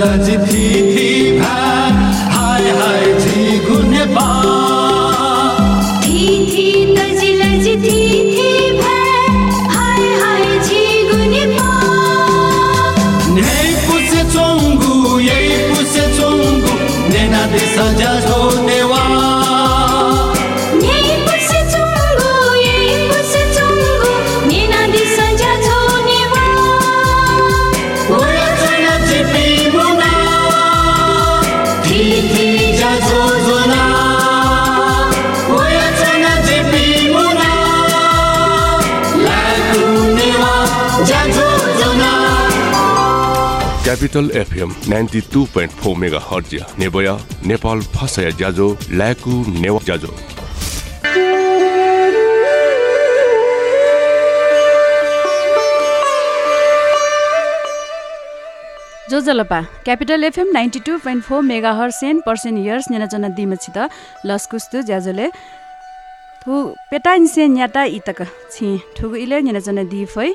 [0.00, 0.59] লাজিবি
[43.90, 47.12] capital FM ninety two point four mega hertz नेबया
[47.46, 50.12] Nepal फसया ज्याजो ल्याकु नेवा ज्याजो
[59.10, 63.78] जोजलपा capital FM ninety two point four mega हर्सेन पर्सेन इयर्स नेनचना दिमछित
[64.26, 65.28] लस्कुस्तु ज्याजोले
[66.42, 70.32] थु पेटाइन सेन याता इतक छि ठुगु इले नेनचना दि फै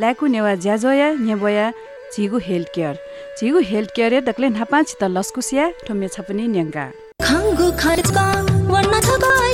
[0.00, 1.72] ल्याकु नेवा ज्याजोया नेबया
[2.16, 2.96] झिगु हेल्थ केयर
[3.40, 5.70] झिगु हेल्थ केयर दक्ले नापा छित लस्कुसिया
[9.06, 9.49] छक्का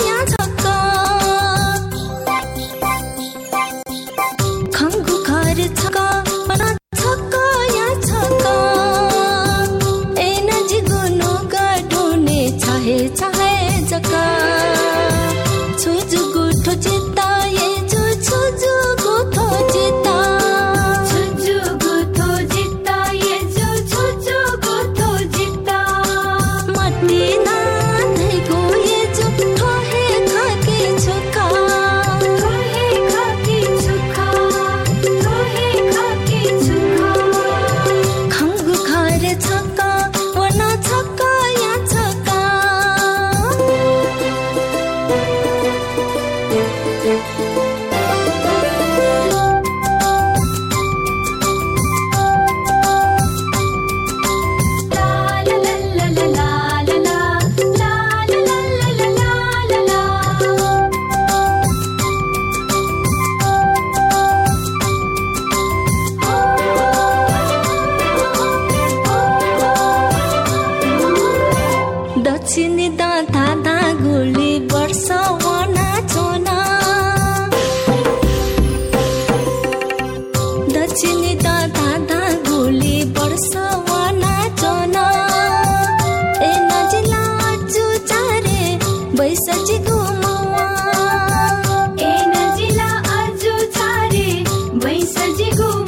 [95.57, 95.86] So.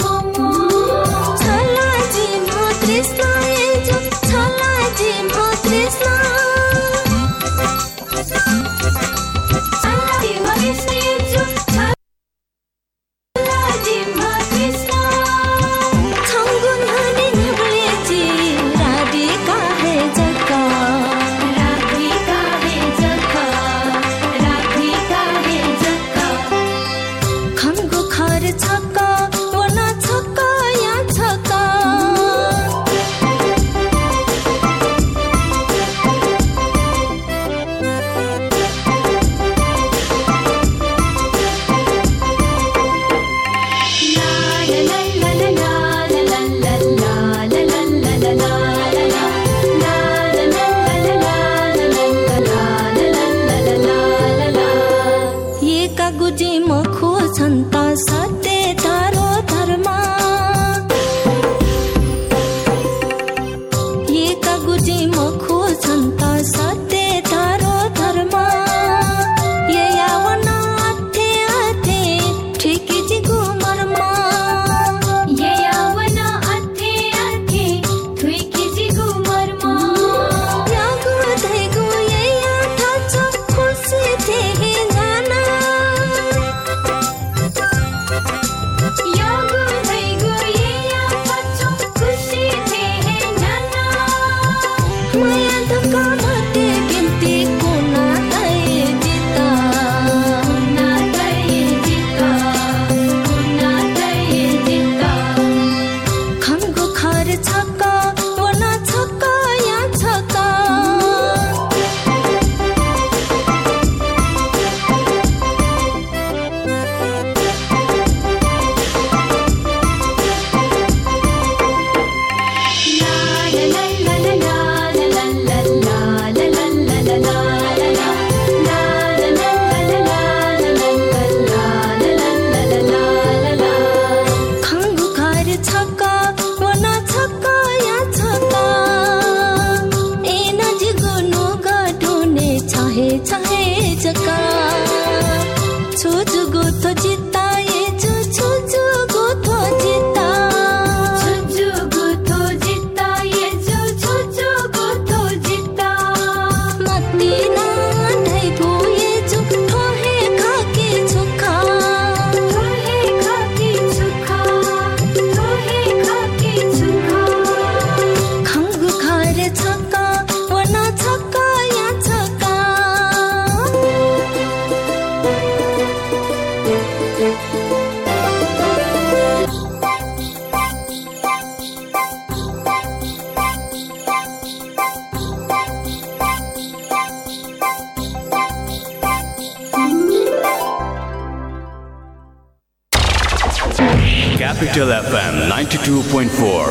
[194.68, 196.66] Capital FM 92.4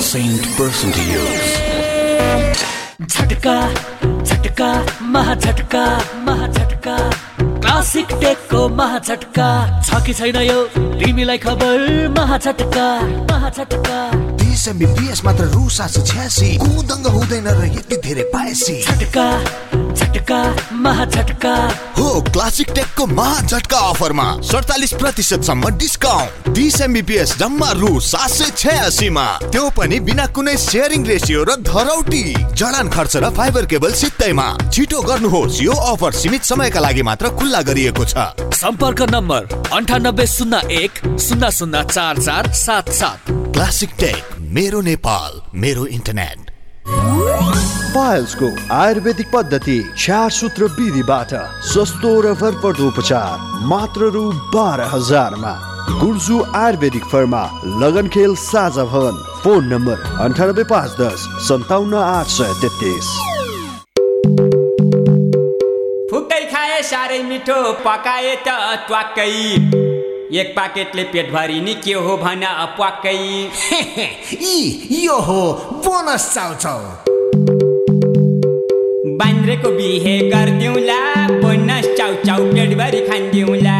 [0.00, 1.50] Saint Person to use.
[3.06, 3.74] झटका
[4.22, 7.10] झटका महाझटका महाझटका।
[7.40, 10.64] क्लासिक टेकको महाझटका। छ कि छैन यो?
[10.78, 13.00] तिमीलाई खबर महाझटका
[13.30, 14.21] महाझटका।
[14.52, 19.24] बिस एमबिपिएस मात्र रु सात सय छ्यासी। कुदङ्ग हुँदैन र यति धेरै पाएसी। झटका
[19.96, 20.40] झटका
[20.76, 21.54] महाझटका
[21.96, 28.50] हो क्लासिक टेकको महा झट्का अफरमा सडचालिस प्रतिशतसम्म डिस्काउन्ट। बिस एमबिपिएस जम्मा रु सात सय
[28.56, 34.48] छयासीमा। त्यो पनि बिना कुनै सेयरिङ रेसियो र धरौटी। जडान खर्च र फाइबर केबल सित्तैमा।
[34.68, 38.28] छिटो गर्नुहोस् यो अफर सीमित समयका लागि मात्र खुल्ला गरिएको छ।
[38.60, 44.41] सम्पर्क नम्बर अन्ठानब्बे शून्य एक शून्य शून्य चार चार सात सात। Classic tech.
[44.54, 46.50] मेरो नेपाल मेरो इन्टरनेट
[47.94, 51.32] पायल्सको आयुर्वेदिक पद्धति चार सूत्र विधिबाट
[51.68, 55.52] सस्तो र भरपर्दो उपचार मात्र रु बाह्र हजारमा।
[56.00, 57.42] गुर्जु आयुर्वेदिक फर्मा
[57.82, 63.08] लगनखेल साझा भवन। फोन नम्बर अन्ठानब्बे पाँच दस सन्ताउन्न आठ सय तेत्तिस।
[66.10, 69.32] फुकै खाए साह्रै मिठो पकाए त ट्वाक्कै।
[70.32, 72.42] एक पाकेटले पेटभरि नि के हो भन
[72.76, 75.40] प्वाक्कै यी यो हो
[75.84, 76.78] बोनस चाउचाउ।
[79.18, 80.96] बान्द्रेको बिहे गरिदिउँला
[81.42, 83.76] बोनस चाउ चाउ पेटभरि खानिदिउँला।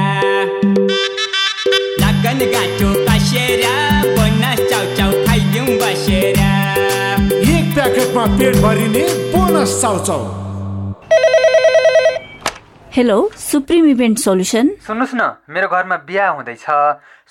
[2.03, 3.65] लगन गाँठो कसेर
[4.13, 6.39] बोनस चाउ चाउ खाइदिउँ बसेर।
[7.57, 10.42] एक प्याकेटमा पेट भरिने बोनस चाउचाउ।
[12.93, 16.65] हेलो सुप्रिम इभेन्ट सोल्युसन सुन्नुहोस् न मेरो घरमा बिहा हुँदैछ।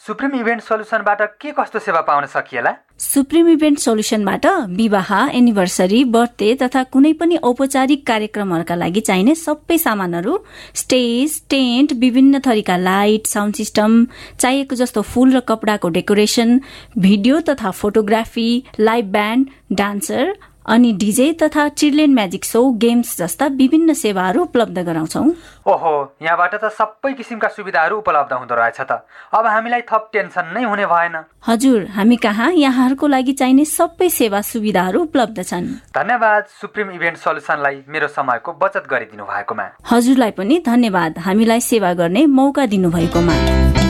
[0.05, 2.73] सुप्रिम इभेन्ट सोल्युसनबाट के कस्तो सेवा पाउन सकिएला?
[2.99, 10.37] सुप्रिम इभेन्ट सोल्युसनबाट विवाह एनिभर्सरी बर्थडे तथा कुनै पनि औपचारिक कार्यक्रमहरूका लागि चाहिने सबै सामानहरू
[10.81, 14.05] स्टेज टेन्ट विभिन्न थरीका लाइट साउन्ड सिस्टम
[14.39, 16.59] चाहिएको जस्तो फूल र कपडाको डेकोरेसन
[16.97, 20.33] भिडियो तथा फोटोग्राफी लाइभ ब्यान्ड डान्सर
[20.65, 25.23] अनि डिजे तथा चिल्ड्रेन म्याजिक सो गेम्स जस्ता विभिन्न सेवाहरू उपलब्ध गराउँछौ।
[25.65, 29.01] ओहो यहाँबाट त सबै किसिमका सुविधाहरू उपलब्ध हुँदो रहेछ त।
[29.33, 31.15] अब हामीलाई थप टेन्सन नै हुने भएन।
[31.47, 37.83] हजुर हामी कहाँ यहाँहरूको लागि चाहिने सबै सेवा सुविधाहरू उपलब्ध छन्। धन्यवाद सुप्रिम इभेन्ट सोल्युसनलाई
[37.89, 43.80] मेरो समयको बचत गरिदिनु भएकोमा। हजुरलाई पनि धन्यवाद हामीलाई सेवा गर्ने मौका दिनुभएकोमा।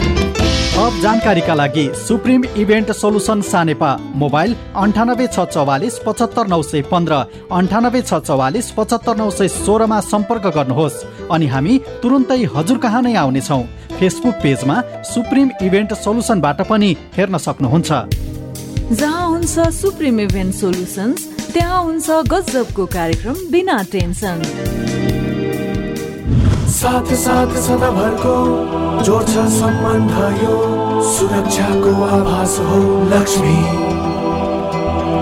[0.71, 3.89] थप जानकारीका लागि supreme event solution Sanepa.
[4.15, 7.13] Mobile अन्ठानब्बे छ चौवालिस पचहत्तर नौ सय पन्ध्र
[7.51, 13.13] अन्ठानब्बे छ चौवालिस पचहत्तर नौ सय सोह्रमा सम्पर्क गर्नुहोस्। अनि हामी तुरुन्तै हजुर कहाँ नै
[13.15, 13.63] आउनेछौँ।
[13.99, 14.77] फेसबुक पेजमा
[15.11, 17.91] सुप्रिम इभेन्ट सोलुसनबाट पनि हेर्न सक्नुहुन्छ।
[18.95, 21.19] जहाँ हुन्छ सुप्रिम इभेन्ट सोल्युसन्स
[21.53, 24.37] त्यहाँ हुन्छ गजबको कार्यक्रम बिना टेन्सन।
[26.81, 28.35] साथ साथ सदाभरको
[29.05, 30.53] जोड्छ सम्बन्ध यो
[31.09, 32.77] सुरक्षाको आभास हो
[33.11, 33.53] लक्ष्मी।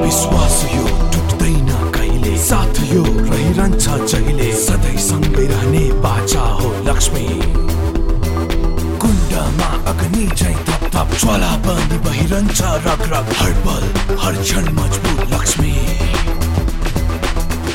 [0.03, 2.37] विश्वास यो टुट्दैन कहिले?
[2.43, 4.51] साथ यो रहिरहन्छ जहिले?
[4.61, 7.27] सधैँ सँगै रहने बाचा हो लक्ष्मी।
[9.03, 15.27] कुण्डमा अग्नि झै थप थप ज्वाला पनि बहिरहन्छ रग रग हर पल हर क्षण मजबुत
[15.33, 15.75] लक्ष्मी।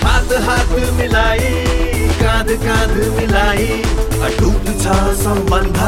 [0.05, 1.94] हात हात मिलाई।
[2.25, 3.67] काँध काँध मिलाई
[4.27, 5.81] अटुट छ सम्बन्ध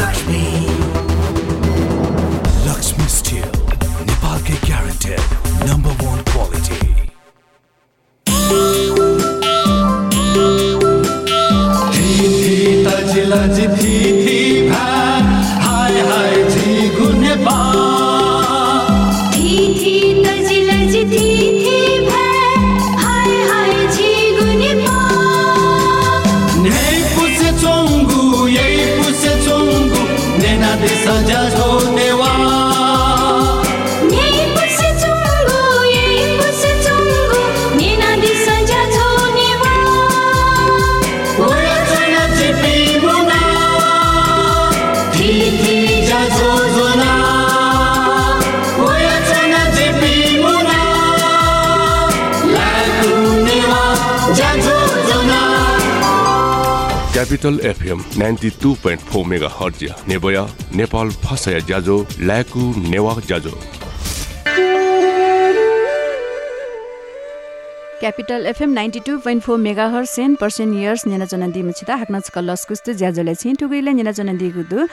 [0.00, 0.42] लक्ष्मी
[2.66, 3.46] लक्ष्मी स्टिल
[4.08, 6.23] नेपालकै guaranteed number one
[57.24, 60.42] capital FM ninety two point four mega hertz नेबया
[60.76, 63.50] Nepal फसया ज्याजो ल्याकु नेवा ज्याजो
[68.00, 72.92] capital FM ninety two point four mega हर सेन पर्सेन्ट इयर्स नेनाजनन्दी मुछिता हाक्नचका लस्कुस्तु
[73.00, 74.86] ज्याजोलाई छिन् ठुगैले नेनाजनन्दी गुदु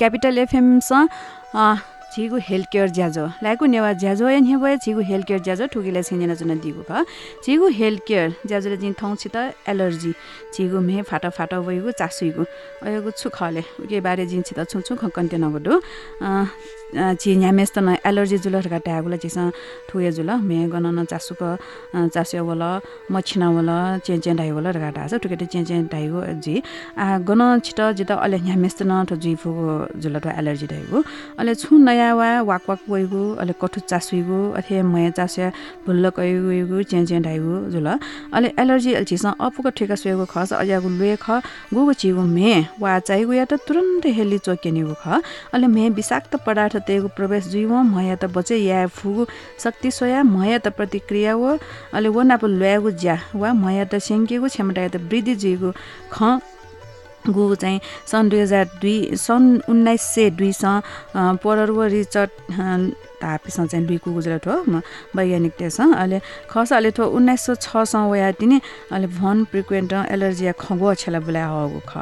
[0.00, 1.08] क्यापिटल एफएमसँग
[2.18, 6.34] छिगु हेल्थ केयर ज्याजो। लाइकु नेवा ज्याजो यान भयो छिगु हेल्थ केयर ज्याजो ठुकीलाई सिनेना
[6.34, 7.06] जुन दिगु ख।
[7.46, 10.12] छिगु हेल्थ केयर ज्याजोले जिन थौ त एलर्जी
[10.50, 12.42] छिगु मे फाटा फाटा भइगु चासुइगु।
[12.82, 15.78] अयगु छु खले उके बारे जिन त छु छु खकन्ते नगदु।
[16.88, 19.36] छि न्यामेस त न एलर्जी जुल ढका ट्यागुला चिस
[19.88, 21.42] ठुये जुल मे गन न चासुक
[22.14, 22.62] चासु वल
[23.12, 23.70] मछिना वल
[24.04, 26.62] चें चें डाइ वल ढका डास ठुकेटे चें चें डाइगु जि।
[26.96, 29.50] आ गन छिट जित अले न्यामेस त न ठु जुइफु
[30.00, 31.02] जुल ठ एलर्जी डाइगु
[31.36, 35.52] अले छु नयाँ वा वाक वाक वइगु अले कठु चासुइगु अथे मया चास्य
[35.84, 37.88] भुल्ल कइगु चें चें डाइगु जुल।
[38.32, 43.32] अले एलर्जी अल्चिस अपुक ठेका सुएगु खस अयागु लुए ख गुगु चिगु मे वा चाइगु
[43.36, 45.20] या त तुरन्त हेली चोकेनिगु ख।
[45.52, 49.26] अले मे विषाक्त पदार्थ तेगु प्रवेश जुइव मया त बचे या फुगु
[49.64, 51.58] शक्ति सोया मया त प्रतिक्रिया व
[51.94, 55.72] अले व नाप ल्यागु ज्या वा मया त सेङ्केगु क्षमता त वृद्धि जुइगु
[56.12, 56.40] ख
[57.28, 62.30] गु चाहिँ सन् दुई हजार दुई सन् उन्नाइस सय दुईसँग परर्व रिचर्ड
[63.20, 64.80] तापिसँग चाहिँ दुईको गुजरात हो
[65.16, 66.20] वैज्ञानिक त्यसमा अहिले
[66.50, 68.60] खस अहिले थो उन्नाइस सौ छसँग वया तिनी
[68.92, 71.92] अहिले भन फ्रिक्वेन्ट एलर्जी खगो छेला बोला हगु ख।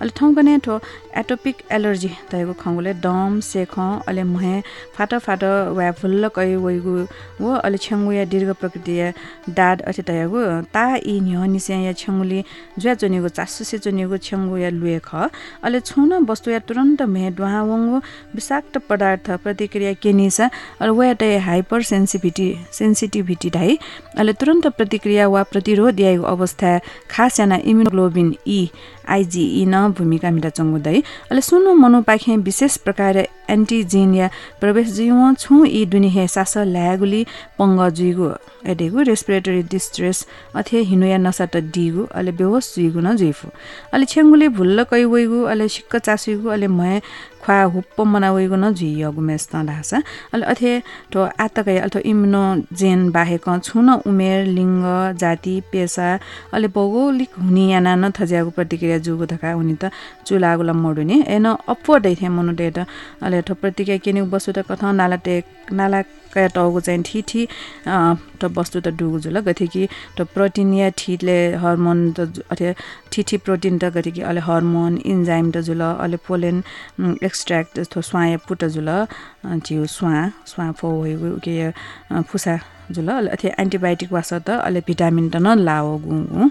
[0.00, 0.80] अहिले ठाउँ कने थो
[1.12, 4.54] एटोपिक एलर्जी तयको खगुले दम सेख अहिले महे
[4.96, 6.94] फाटा फाटा वा फुल्ल कै वइगु
[7.40, 9.08] वो अहिले छ्याङ्गु या दीर्घ प्रकृति या
[9.50, 10.40] दाद अथे तयगु
[10.72, 12.40] ता इ न्य निसे या छ्याङ्गुली
[12.78, 15.28] जुया चोनिगु चासुसे चोनिगु छ्याङ्गु या लुए ख
[15.60, 18.00] अहिले छुन वस्तु या तुरन्त मे डुहा वङ्गु
[18.34, 23.76] विषाक्त पदार्थ प्रतिक्रिया केनिसा अहिले वेट हाइपर सेन्सिभिटी सेन्सिटिभिटी ढाइ
[24.16, 26.72] अहिले तुरन्त प्रतिक्रिया वा प्रतिरोध याएको अवस्था
[27.10, 28.60] खास याना इम्युनोग्लोबिन इ
[29.08, 33.16] आइजिई न भूमिका मिटा चङ्गुदै अहिले सुनु मनु पाखे विशेष प्रकार
[33.50, 34.30] एन्टिजिन या
[34.60, 37.22] प्रवेश जुइव छु यी दुनिहे सास ल्यागुली
[37.58, 38.28] पङ्ग जुइगु
[38.72, 43.48] एडेगु रेस्पिरेटरी डिस्ट्रेस अथे हिनु या नसा त डिगु अहिले बेहोस जुइगु न जुइफु।
[43.92, 47.00] अहिले छेङ्गुले भुल्ल कै वइगु अहिले सिक्क चासुइगु अहिले मय
[47.44, 49.98] ख्वा हुप्प मनावइगु न जुइयगु मेस त ढासा
[50.32, 50.72] अहिले अथे
[51.12, 54.84] ठो आतकै अथवा इम्युनोजेन बाहेक छुन उमेर लिङ्ग
[55.22, 56.08] जाति पेसा
[56.52, 59.90] अहिले भौगोलिक हुने याना न थज्यागु प्रतिक्रिया जुगु धका हुने त
[60.26, 65.16] चुलागुला मोडुने एन अप्पो दैथे मनु डेट अहिले ठो प्रतिक्रिया केनि बसु त कथा नाला
[65.26, 66.02] टेक नाला
[66.34, 67.46] कया टाउको चाहिँ ठिठी
[67.88, 69.86] त वस्तु त डुगु जुल गथे कि
[70.18, 72.74] त प्रोटिन या ठिटले हर्मोन त अथे
[73.12, 76.62] ठिठी प्रोटिन त गथे कि अहिले हर्मोन इन्जाइम त जुल अहिले पोलेन
[77.28, 78.90] एक्सट्र्याक्ट थो स्वाया पुट जुल
[79.66, 80.16] चिउ स्वा
[80.52, 80.90] स्वा फो
[81.44, 81.56] के
[82.32, 82.58] फुसा
[82.90, 86.50] जुल अथे एन्टिबायोटिक वास त अहिले भिटामिन त न लाओ गु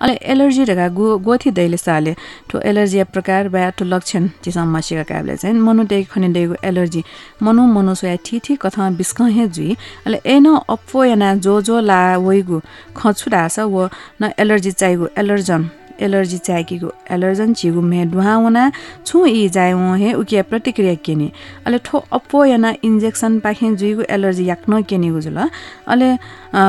[0.00, 2.14] अहिले एलर्जी ढका गो गोथी दैले साले।
[2.50, 6.28] ठो एलर्जी प्रकार बा ठो लक्षण چې समस्या काबले चाहिँ मनु खनि
[6.64, 7.04] एलर्जी।
[7.42, 11.80] मनु मनु सोया ठी ठी कथा बिस्क हे जुइ अहिले एन अप्पो याना जो जो
[11.80, 12.60] ला वइगु
[12.96, 13.88] खछु डास व
[14.22, 18.62] न एलर्जी चाहिगु एलर्जन। एलर्जी चाहिएको एलर्जन छिगु मे डुहाउना
[19.06, 21.30] छु इ जायउ हे उकिया प्रतिक्रिया केनी।
[21.62, 26.10] अहिले ठो अप्पो याना इन्जेक्सन पाखे जुइगु एलर्जी याक्न केनी गुजुल अहिले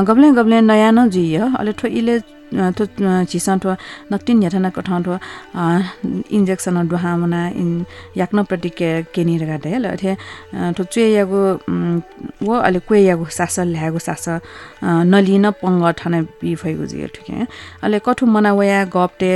[0.06, 2.20] गब्ले गब्ले नयाँ न जुइय अहिले ठो इले
[2.54, 2.86] थो
[3.26, 3.54] छिसा
[4.12, 5.14] नक्टिन याठना कठाउँ ठो
[6.38, 7.70] इन्जेक्सन डुहामुना इन
[8.18, 10.12] याक्न प्रतिक्रिया केनी गाटे ल अथे
[10.78, 11.42] ठो चुयागु
[12.46, 14.26] वो अहिले कुयागु सास ल्यागु सास
[14.86, 17.30] नलिन पङ्ग ठाने बिफैगु जियो ठिक।
[17.84, 19.32] अहिले कठु मना वया गप्टे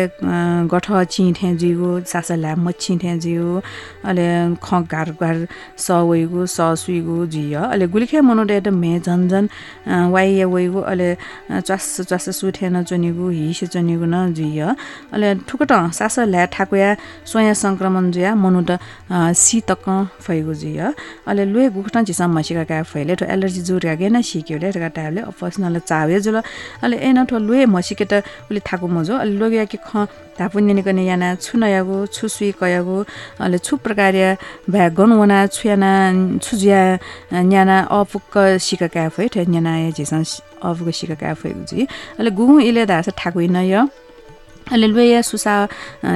[0.69, 3.61] गठ चिठे जिगु सास ल्या मच्छी ठे जियो
[4.05, 4.27] अहिले
[4.61, 5.37] ख घार घार
[5.77, 9.49] स वइगु स सुइगु जियो। अहिले गुलिखे मनुटे त मे झन झन
[10.13, 11.09] वाइया वइगु अहिले
[11.65, 14.69] च्वास च्वास सुठेन चनिगु हिस चनिगु न जियो।
[15.13, 16.89] अहिले ठुकट सास ल्या ठाकुया
[17.25, 18.77] सोया सङ्क्रमण जुया मनु त
[19.43, 19.85] सितक
[20.21, 20.93] फैगु जियो
[21.25, 24.89] अहिले लुए गुखटन चिसा मसिका का फैले एलर्जी जुर गे न सिक्योले ढका
[25.39, 26.37] टाले पर्सनल चावे जुल
[26.83, 31.03] अहिले एन ठो लुए मसिके त उले थाकु मजो। अहिले लोगे कि ख तापुन्ने कने
[31.07, 32.97] याना छुनयागु छुसुई कयागु।
[33.39, 34.15] अहिले छु प्रकार
[34.67, 35.91] भ्या गनवना छुयाना
[36.43, 36.81] छुजिया
[37.47, 40.23] न्याना अपुक्क सिका क्याफे ठे न्याना झिसन
[40.63, 41.81] अपुक्क सिका क्याफे जी
[42.19, 43.87] अहिले गुगु इले दास ठाकुइन य
[44.71, 45.55] अहिले लुए सुसा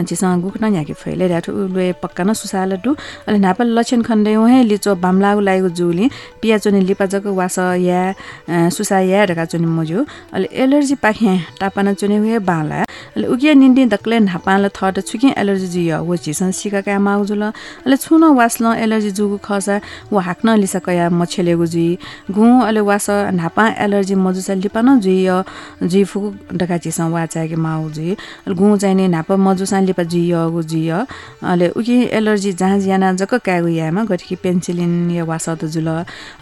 [0.05, 4.01] चिसँग गुक्न याके फैले ऱ्याठु लुए पक्का न सुसा लटु अहिले नापा लक्षण
[4.45, 6.09] हे लिचो बामलागु लागेको जुली
[6.41, 12.17] पिया चोनी लिपाजको वास या सुसा या ढका चोनी मजु अहिले एलर्जी पाखे टापाना चोनी
[12.17, 16.99] हुए बाला अहिले उगिया निन्दी दक्ले नापाला थट छुके एलर्जी जुय वो चिसन सिका का
[16.99, 19.79] माउ जुल अहिले छुन वास्ल एलर्जी जुगु खसा
[20.11, 21.89] वो हाक्न लिसा कया मछेलेगु जुइ
[22.31, 26.29] गु अहिले वास नापा एलर्जी मजुसा लिपा न जुइ फुकु
[26.83, 30.91] चिसन वा चाके माउ जुइ गु चाहिने नाप मजुसान लेपा जुइय गु जुइय
[31.47, 35.87] अले उकि एलर्जी जहाँ ज्याना जक कागु यामा गठकी पेन्सिलिन या त जुल।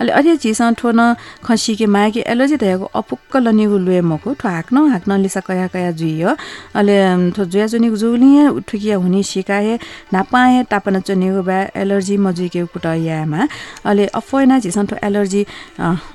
[0.01, 1.00] अले अरे चिसा ठोन
[1.46, 5.91] खसीके माके एलर्जी त याको अपुक्क लनिगु लुए मको ठो हाक्न हाक्न लिसा कया कया
[5.93, 6.36] जुइय
[6.74, 6.98] अले
[7.38, 9.77] ठो जुया जुनिगु जुलिया उठुकिया हुने सिकाए
[10.13, 13.48] नापाए तापन चनिगु बा एलर्जी मजुइके कुट यामा।
[13.86, 15.46] अले अफोइना चिसा ठो एलर्जी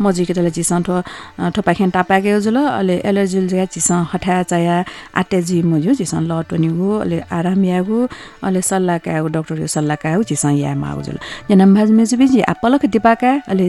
[0.02, 1.00] मजुइके तले चिसा ठो
[1.55, 6.88] ठो पाखेन तापाके जुल। अले एलर्जी ज्या चिसा हठा चाया आटे जी चिसा ल टनिगु
[7.04, 7.99] अले आराम यागु
[8.47, 10.75] अले सल्लाह कागु डक्टर यो सल्लाह कागु चिसा या
[11.06, 11.18] जुल।
[11.50, 13.66] जनम भाज मेजु बिजी आपलक दिपाका अले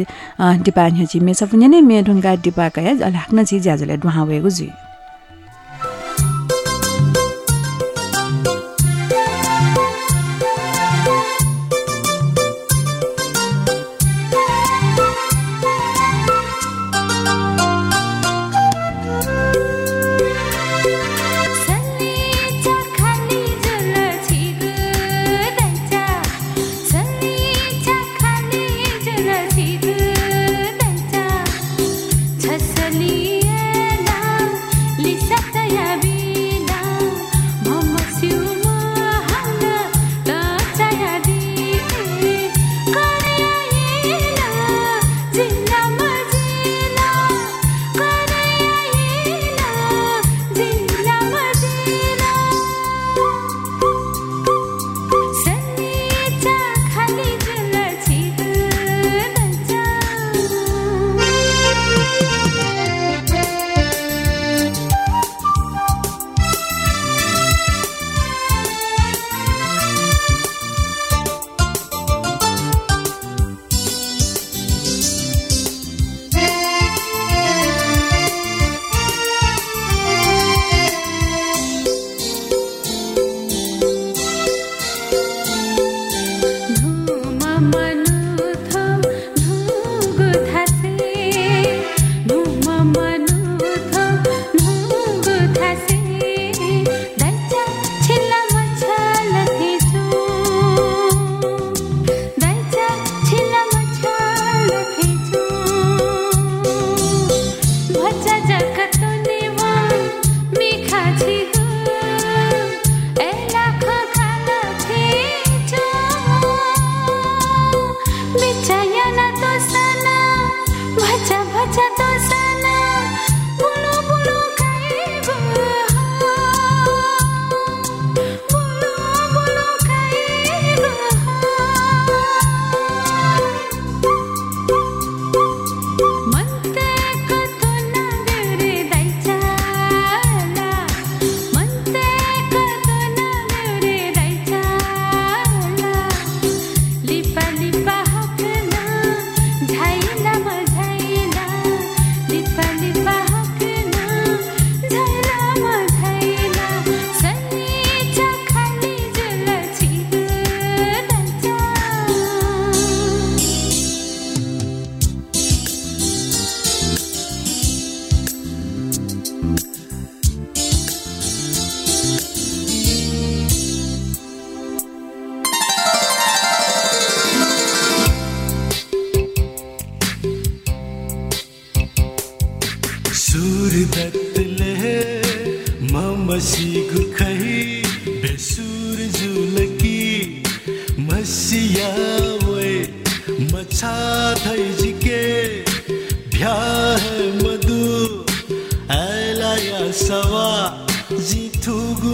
[0.66, 4.50] दिपा न्यची मे सफुन्या ने मे ढुङ्गा दिपाका या अले हाक्न छि ज्याजले दुहा वेगु
[4.50, 4.70] जी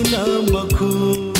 [0.04, 1.33] जिथु गुना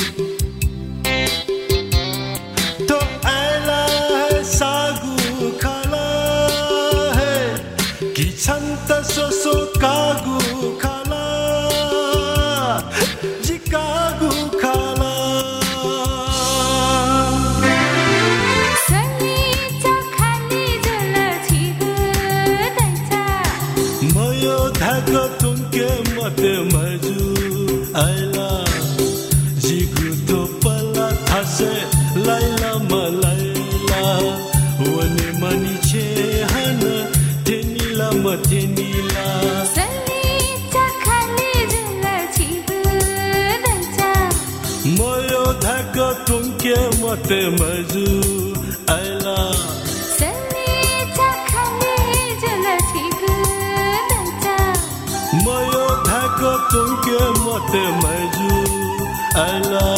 [59.36, 59.94] Allah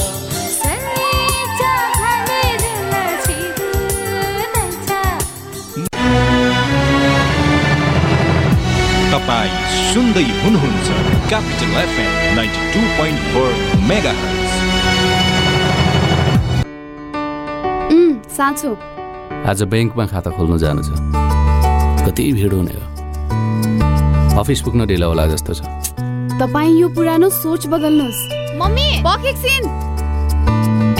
[9.13, 9.53] तपाईँ
[9.93, 10.89] सुन्दै हुनुहुन्छ
[11.31, 13.51] capital FM ninety two point four
[13.91, 14.13] mega
[18.37, 18.71] साँचो।
[19.49, 20.91] आज ब्याङ्कमा खाता खोल्न जानु छ।
[22.05, 22.85] कति भिड हुने हो।
[24.41, 25.61] अफिस पुग्न ढिलो होला जस्तो छ।
[26.41, 28.21] तपाईँ यो पुरानो सोच बदल्नुहोस्।
[28.61, 28.89] मम्मी!
[29.29, 29.63] एकछिन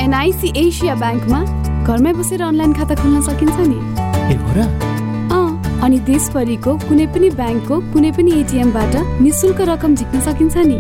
[0.01, 1.41] एनआइसी एसिया ब्याङ्कमा
[1.85, 3.79] घरमै बसेर अनलाइन खाता खोल्न सकिन्छ नि।
[4.33, 4.61] ए हो र?
[5.37, 10.79] अँ अनि देशभरिको कुनै पनि ब्याङ्कको कुनै पनि एटिएमबाट निशुल्क रकम झिक्न सकिन्छ नि।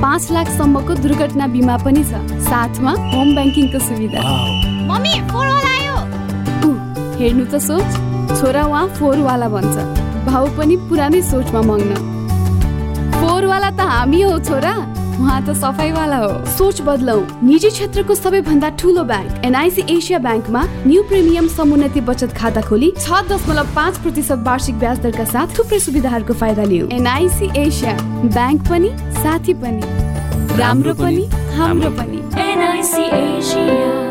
[0.00, 5.96] पाँच लाखसम्मको दुर्घटना बिमा पनि छ। साथमा होम ब्याङ्किङको सुविधा। मम्मी फोर आयो
[7.18, 7.90] हेर्नु त सोच।
[8.38, 9.76] छोरा उहाँ फोरवाला भन्छ।
[10.26, 11.92] भाउ पनि पुरानै सोचमा मग्न।
[13.18, 14.74] फोरवाला त हामी हो छोरा।
[15.18, 21.02] उहाँ त सफाइवाला हो। सोच बदलौ। निजी क्षेत्रको सबैभन्दा ठुलो ब्याङ्क एनआइसी एसिया ब्याङ्कमा न्यू
[21.10, 26.34] प्रिमियम समुन्नति बचत खाता खोली छ दशमलव पाँच प्रतिशत वार्षिक ब्याज दरका साथ थुप्रै सुविधाहरूको
[26.34, 27.96] फाइदा लिऊ एनआइसी एसिया।
[28.36, 28.90] ब्याङ्क पनि
[29.22, 29.82] साथी पनि।
[30.60, 31.24] राम्रो पनि
[31.58, 34.07] हाम्रो पनि। NIC Asia.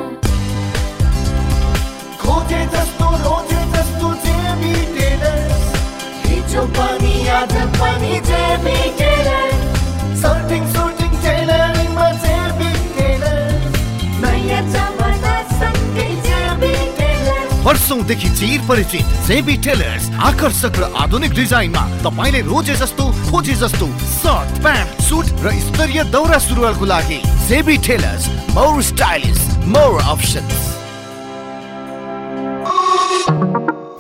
[17.68, 23.88] रोजे टेलर्स चिर परिचित जेबी टेलर्स आकर्षक र आधुनिक डिजाइनमा तपाईँले रोजे जस्तो खोजे जस्तो
[24.14, 30.77] सर्ट प्यान्ट सुट र स्तरीय दौरा सुरुवालको लागि JB tailors more stylish more options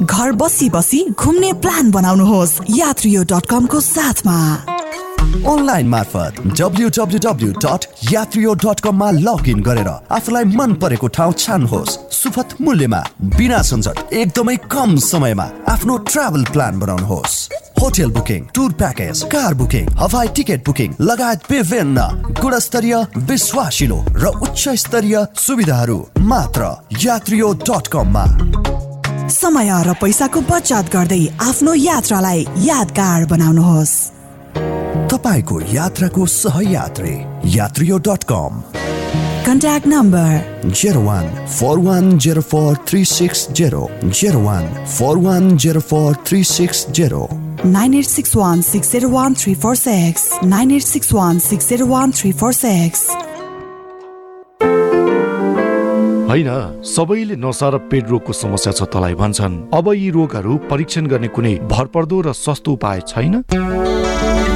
[0.07, 4.37] घर बसी बसी घुम्ने प्लान बनाउनुहोस्। यात्रियो डट कमको साथमा।
[5.51, 12.55] अनलाइन मार्फत डब्लु डट यात्रियो डट कममा लगइन गरेर आफूलाई मन परेको ठाउँ छान्नुहोस्। सुपथ
[12.61, 13.01] मूल्यमा
[13.35, 17.35] बिना सञ्जट एकदमै कम समयमा आफ्नो ट्राभल प्लान बनाउनुहोस्।
[17.81, 22.07] Hotel booking tour package car booking हवाई टिकट बुकिङ लगायत विभिन्न
[22.41, 22.95] गुणस्तरीय
[23.27, 25.99] विश्वासिलो र उच्च स्तरीय सुविधाहरू
[26.31, 28.25] मात्र यात्रियो डट कममा।
[29.29, 33.93] समय र पैसाको बचत गर्दै आफ्नो यात्रालाई यादगार बनाउनुहोस्।
[35.11, 37.15] तपाईँको यात्राको सहयात्री
[37.55, 38.61] Yatriyo dot com.
[39.45, 43.83] Contact number zero one four one zero four three six zero.
[44.05, 47.27] Zero one four one zero four three six zero.
[47.65, 50.29] Nine eight six one six zero one three four six.
[50.43, 53.07] Nine eight six one six zero one three four six.
[56.27, 61.27] होइन सबैले नसा र पेट रोगको समस्या छ तलाई भन्छन्। अब यी रोगहरू परीक्षण गर्ने
[61.31, 63.33] कुनै भरपर्दो र सस्तो उपाय छैन?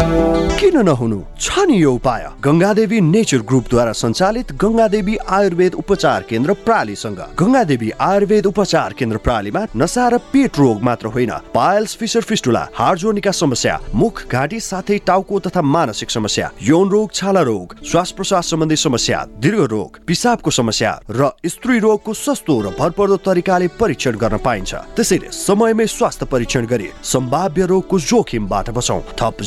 [0.02, 1.20] किन नहुनु?
[1.38, 8.46] छ नि यो उपाय। गङ्गादेवी नेचर ग्रुपद्वारा सञ्चालित गङ्गादेवी आयुर्वेद उपचार केन्द्र प्रालीसँग। गङ्गादेवी आयुर्वेद
[8.46, 14.26] उपचार केन्द्र प्रालीमा नसा र पेट रोग मात्र होइन। पायल्स फिसर फिस्टुला हार्जोनिका समस्या मुख
[14.32, 19.66] घाँटी साथै टाउको तथा मानसिक समस्या यौन रोग छाला रोग श्वास प्रश्वास सम्बन्धी समस्या दीर्घ
[19.66, 25.88] रोग पिसाबको समस्या र स्त्री रोगको सस्तो र भरपर्दो तरिकाले परीक्षण गर्न पाइन्छ। त्यसैले समयमै
[25.88, 29.42] स्वास्थ्य परीक्षण गरी सम्भाव्य रोगको जोखिमबाट बचौँ थप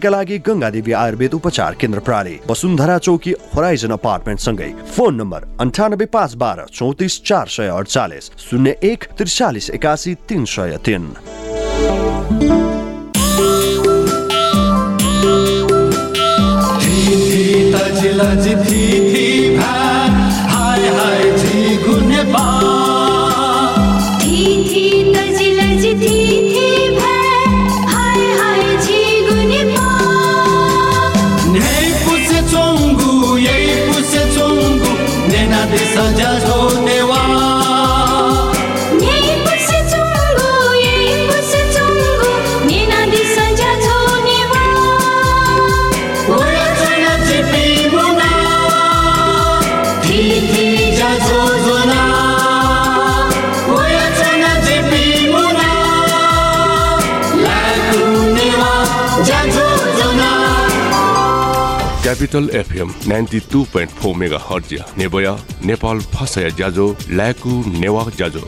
[0.00, 6.06] जानकारीका लागि गङ्गादेवी आयुर्वेद उपचार केन्द्र प्रणाली। वसुन्धरा चौकी होराइजन अपार्टमेन्ट सँगै। फोन नम्बर अन्ठानब्बे
[6.06, 11.04] पाँच बाह्र चौतिस चार सय अडचालिस शून्य एक त्रिचालिस एकासी तिन सय तिन।
[62.30, 65.32] Capital FM ninety two point four mega हर्जिया नेबया
[65.66, 68.42] नेपाल फसया ज्याजो ल्याकु नेवा ज्याजो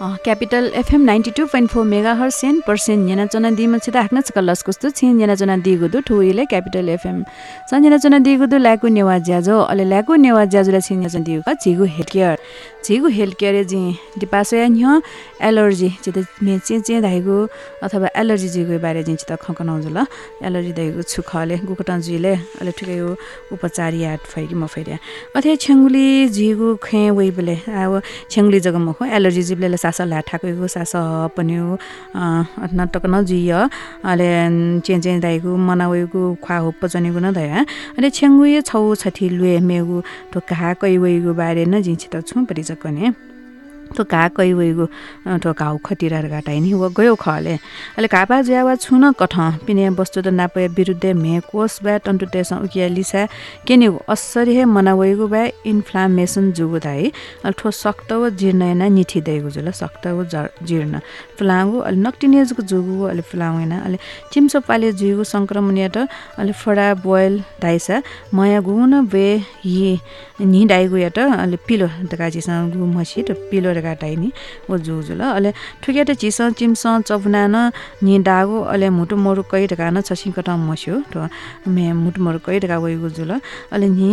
[0.00, 4.20] capital FM ninety two point four mega हर सेन पर्सेन्ट येना चना दिमा छिदा हाक्न
[4.20, 7.22] चका लस कस्तो छिन येना चना दिगुदु ठुइले क्यापिटल एफएम।
[7.70, 11.84] सन येना चना दिगुदु ल्याकु नेवा ज्याजो अले ल्याकु नेवा ज्याजुले छिन येना दिगु झिगु
[11.84, 12.38] हेल्थ केयर
[12.86, 13.80] झिगु हेल्थ केयर जि
[14.18, 15.00] दिपासया न्य
[15.48, 17.36] एलर्जी चित मे चे चे धाइगु
[17.82, 19.98] अथवा एलर्जी जिगु बारे जि चित खकन जुल
[20.46, 23.10] एलर्जी धाइगु छुखले गुकटन जिले अले ठिकै यो
[23.52, 24.98] उपचारी याट फैकि म फैरिया
[25.36, 30.92] अथे छेंगुली झिगु खे वेबले अब छेंगुली जग मखो एलर्जी जिबले सास ला ठाकैगु सास
[31.36, 31.64] पन्यु
[32.76, 33.52] नटक नजिय।
[34.04, 34.30] अले
[34.84, 37.64] चें चें दाइगु मनावेगु ख्वा हो पचनेगु न दया।
[37.96, 42.20] अले छेंगु ये छौ छथि लुए मेगु। तो कहा कै वेगु बारे न जिछि त
[42.20, 43.12] छु परि सकने
[43.96, 44.86] तो का वेगु
[45.42, 47.54] तो काउ खतिरा गाटाइ नि व गयो खले।
[47.98, 49.34] अले कापा ज्यावा छुन कठ
[49.66, 53.26] पिने वस्तु त नापय विरुद्ध मे कोस बा टन्टु तेस उकिया लिसा
[53.66, 57.10] केने असरी हे मनावेगु बा इन्फ्लामेसन जुगु दाइ
[57.44, 60.24] अल ठो सक्त व जीर्ण न निथि दैगु जुल सक्त व
[60.68, 61.00] जीर्ण।
[61.38, 63.98] फलागु अल नक्टिनेजको जुगु अले फलावेन अले
[64.32, 68.02] चिम्सो पाले जुगु संक्रमण त अले फडा बोइल दाइसा
[68.34, 69.26] मया गुन बे
[69.64, 69.98] हि
[70.40, 74.28] नि दाइगु यात अले पिलो दकाजिसँग गु मछि त पिलो गाटाइ नि।
[74.70, 75.50] ओ जुजु ल। अले
[75.82, 77.56] ठुके त चिस चिम्स चपना न
[78.28, 80.96] डागो अले मुटु मोरु कै ढका न छसिङ कटा मस्यो
[81.74, 83.32] मे मुटु मोरु कै ढका वइगु जुल
[83.74, 84.12] अले नि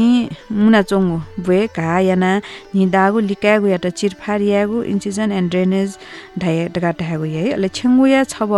[0.52, 2.32] मुना चोंगु बे का याना
[2.76, 5.90] नि डागो लिकागु या त चिरफारियागु इन्सिजन एन्ड ड्रेनेज
[6.42, 8.52] ढाइ ढका ढागु या अले छेंगु या छब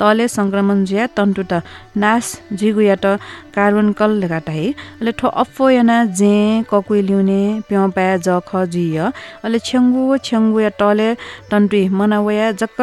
[0.00, 1.62] तले संक्रमण ज्या तन्टु त
[2.02, 2.26] नास
[2.58, 3.18] जिगु या त
[3.56, 4.64] कार्बन कल ढका ढाइ
[5.00, 6.34] अले ठो अफो याना जे
[6.70, 8.98] ककुइ ल्युने प्याउ पा ज ख जिय।
[9.44, 11.14] अले छेंगु छेंगु या टले
[11.50, 12.82] टन्टुइ मनावया जक्क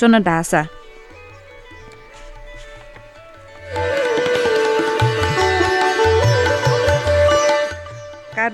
[0.00, 0.62] चोन ढासा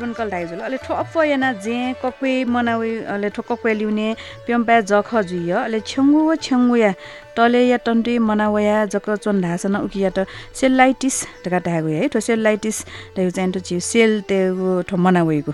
[0.01, 4.09] कार्बन कल डाइजुल अले ठोप याना जे कक्वे मनावे अले ठो कक्वे ल्युने
[4.47, 6.93] प्यम्पा जख जुय अले छेंगु व छेंगु या
[7.37, 10.25] टले या टन्टुइ मनावया जक चोन ढासन उकिया त
[10.57, 12.77] सेलाइटिस ढका ढागु है ठो सेलाइटिस
[13.17, 15.53] ढागु चाहिँ त जिउ सेल तेगु ठो मनावेगु।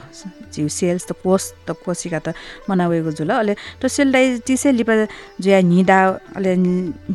[0.55, 2.35] जिउ सेल्स त कोष त कोशिका त
[2.71, 4.95] मनावेगु जुल। अले त सेलाइटिस लिपा
[5.43, 5.99] जुया निदा
[6.39, 6.55] अले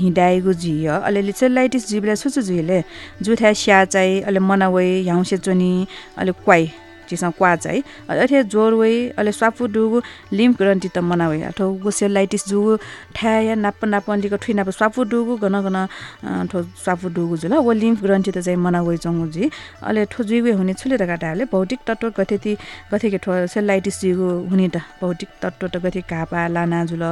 [0.04, 2.84] निदाएगु जिय अले सेलाइटिस जिबले सुचु जुइले।
[3.24, 5.72] जुथ्या स्या चाहिँ अले मनावे ह्याउसे चोनी
[6.20, 10.02] अले क्वाइ। चिसँग क्वा चाहिँ अथे जोर वे अले स्वाफु डुगु
[10.34, 12.78] लिम्फ ग्रन्थि त मनावे अथवा गु सेलाइटिस जुगु
[13.16, 15.78] ठ्याया नाप नाप अलिक ठुइ नाप स्वाफु डुगु गन गन
[16.52, 19.50] ठो स्वाफु डुगु जुल। वो लिम्फ ग्रन्थि त चाहिँ मनावे चंगु जी।
[19.84, 22.54] अले ठो जुइवे हुने छुले त काटाले भौतिक तत्व गथेति
[22.94, 27.04] गथेके ठो सेलाइटिस जुगु हुने त भौतिक तत्व त गथे कापा लाना जुल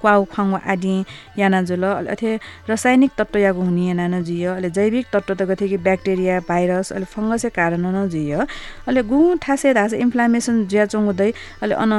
[0.00, 0.94] क्वाउ खाउ आदि
[1.38, 2.36] याना जुल। अथे
[2.68, 6.92] रासायनिक तत्व यागु हुने याना न जिय। अले जैविक तत्व त गथे कि ब्याक्टेरिया भाइरस
[6.92, 8.34] अले फंगसको कारण न जिय।
[8.88, 9.18] अले गु
[9.48, 11.30] ठासे धासे इन्फ्लामेसन ज्या चोङुदै
[11.62, 11.92] अहिले अन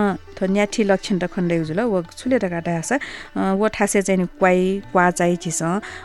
[0.47, 2.91] न्याठी लक्षण त खण्डै जुल व छुले त काटा हास
[3.59, 4.59] व ठासे चाहिँ क्वाइ
[4.91, 5.61] क्वा चाहिँ छिस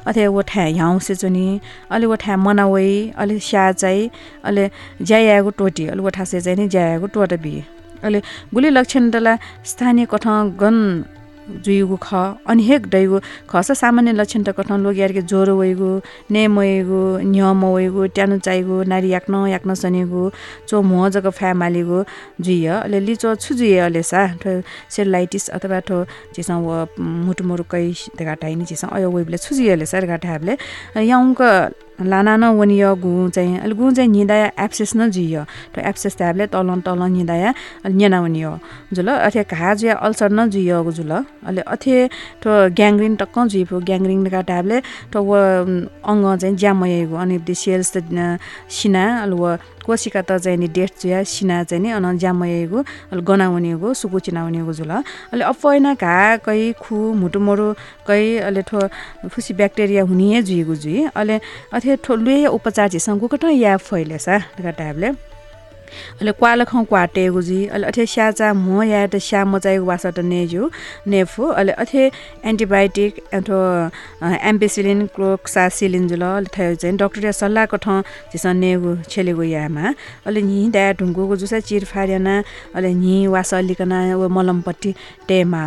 [0.08, 4.10] अथवा वो ठ्या ह्याउसे चाहिँ अलि वो ठ्या मनावै अलि स्या चाहिँ
[4.44, 4.64] अलि
[5.02, 7.54] ज्यायागु टोटी अलि वो ठासे चाहिँ नि ज्यायागु टोट बि
[8.02, 8.20] अहिले
[8.54, 10.26] गुली लक्षण तला स्थानीय कठ
[10.60, 10.76] गन
[11.64, 12.14] जुइगु ख
[12.48, 13.18] अनिहेक डैगु
[13.50, 15.90] खस सामान्य लक्षण त कठन लोग यारके ज्वरो वइगु
[16.32, 17.00] नेम वइगु
[17.32, 20.22] न्यम वइगु ट्यानु चाहिगु नारी याक्न याक्न सनेगु
[20.68, 22.04] चो मुह जग फ्यामालिगु
[22.40, 24.26] जुइय अले लिचो छु जुइय अले सा
[24.96, 26.04] सेलाइटिस अथवा ठो
[26.34, 27.86] चिसा व मुटु मुरु कै
[28.18, 29.86] देगा टाइनी चिसा अयो वेबले छु जुइय अले
[30.26, 30.56] हाबले
[31.12, 31.42] याउक
[32.02, 35.36] लाना न वनिय गु चाहिँ अहिले गु चाहिँ निदाया एप्सेस न जिय।
[35.74, 37.50] त्यो एप्सेस ट्याबले तल तल निदाया
[37.86, 38.46] न्याना वनिय
[38.92, 41.94] जुल अथे घा जुया अल्सर न जिय जुल। अहिले अथे
[42.42, 44.80] त्यो ग्याङ्ग्रिन टक्क जुइफो ग्याङ्ग्रिन का ट्याबले
[45.12, 45.32] त्यो व
[46.10, 49.36] अङ्ग चाहिँ ज्यामयगु अनि सेल्स त सिना अलि
[49.86, 52.78] कोसिका त चाहिँ नि डेट जुया सिना चाहिँ नि अन ज्यामयगु
[53.12, 56.16] अलि गनाउनेगु सुकु चिनाउनेगु जुल। अहिले अफैना घा
[56.46, 57.66] कै खु मुटु मरु
[58.08, 58.78] कै अहिले ठो
[59.28, 61.36] फुसी ब्याक्टेरिया हुने जुइगु जुइ अहिले
[61.72, 65.33] अथे ठोलुए उपचार झिसँग गुकट या फैले सा ट्याबले
[66.14, 69.42] अहिले क्वाल खौ क्वाटेगु जी अहिले अथे स्याचा म या त स्या
[69.84, 70.62] वासा त नेजु
[71.06, 72.02] नेफु अहिले अथे
[72.44, 77.86] एन्टिबायोटिक अथवा एम्पेसिलिन क्लोक्सासिलिन जुल थयो चाहिँ डक्टर सल्लाह कठ
[78.32, 79.84] जिस नेगु छेलेगु यामा
[80.26, 82.34] अहिले नि दया ढुङ्गुको जुसा चिर फार्याना
[82.74, 84.94] अहिले नि वासा अलिकना व मलमपट्टि
[85.28, 85.62] टेमा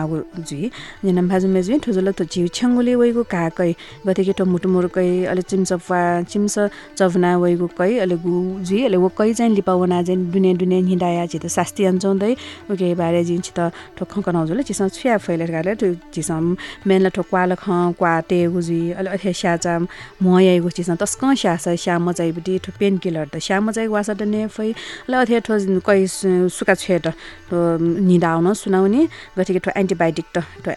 [0.49, 0.71] जी
[1.05, 3.71] जना भाजु मेजु ठुजुल त झिउ छ्याङ्गुले वइगु काकै
[4.07, 5.99] गते केटो मुटु मुरुकै अहिले चिम्स फा
[6.31, 6.55] चिम्स
[6.97, 11.85] चवना वइगु कै अहिले गु अहिले वो कै चाहिँ लिपावना चाहिँ दुने हिँडाया छित शास्ति
[11.85, 12.33] अञ्चाउँदै
[12.71, 13.59] उके बारे जिन छित
[13.97, 17.65] ठो खङ्क नौजुले चिसँग छुया फैलेर गाले ठो चिसँग मेनला ठो क्वाल ख
[17.97, 19.73] क्वाटे गुजी अले अथे स्याचा
[20.19, 24.69] मयागु चिसँग तस्क स्यास स्या मचाइबटी ठो पेन किलर त स्या मचाइ वासा डने फै
[25.09, 27.07] ल अथे ठो कै सुका छेट
[27.49, 29.01] ठो निडाउन सुनाउने
[29.37, 30.71] गतिके ठो एन्टिबायोटिक त ठो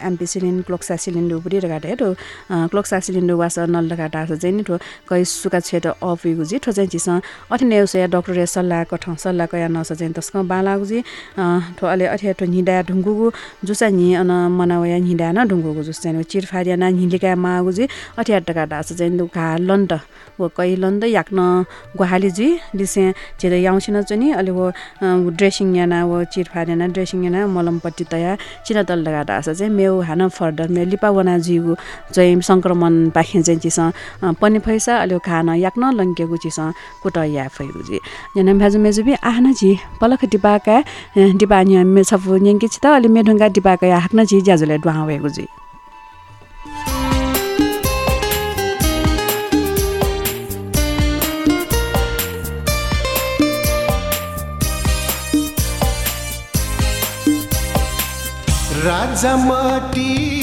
[0.66, 2.08] क्लोक्सासिलिन उपरि गाटे ठो
[2.72, 4.76] क्लोक्सासिलिन वासा नल गाटा चाहिँ नि ठो
[5.08, 8.96] कै सुका छेट अफ गुजी ठो चाहिँ चिसँग अथे डक्टर या सल्लाहको
[9.30, 11.00] ठाउँ सल्लाहको या नस चाहिँ तस्क बालागुजी
[11.78, 13.30] ठो अले अथे ठो हिँडा ढुङ्गुगु
[13.64, 17.84] जुसा नि अन मनावया हिँडा न ढुङ्गुगु जुस चाहिँ चिरफारिया ना हिलिका मागुजी
[18.18, 19.92] अथे अट्टका डास चाहिँ दुखा लन्ट
[20.40, 21.38] वो कै लन्द याक्न
[21.96, 24.66] गुहाली जी लिसे चेद याउँछिन चाहिँ नि अलि वो
[25.30, 30.28] ड्रेसिङ याना वो चिरफारिया ड्रेसिङ याना मलमपट्टि तया चिना तल लगा डास चाहिँ मेउ हान
[30.30, 31.76] फर्दर मे लिपा वना जीगु
[32.14, 33.78] चाहिँ सङ्क्रमण पाखे चाहिँ चिस
[34.40, 36.58] पनि फैसा अलि खान याक्न लङ्केगु चिस
[37.02, 37.80] कुट या फैगु
[40.00, 40.24] पलख
[41.40, 44.78] डिपा नि मे छफु न्यङ्के छित अलि मेढुङ्गा डिपाका या हाक्न जी ज्याजुले
[45.38, 45.46] जी
[58.84, 60.39] राजा माटी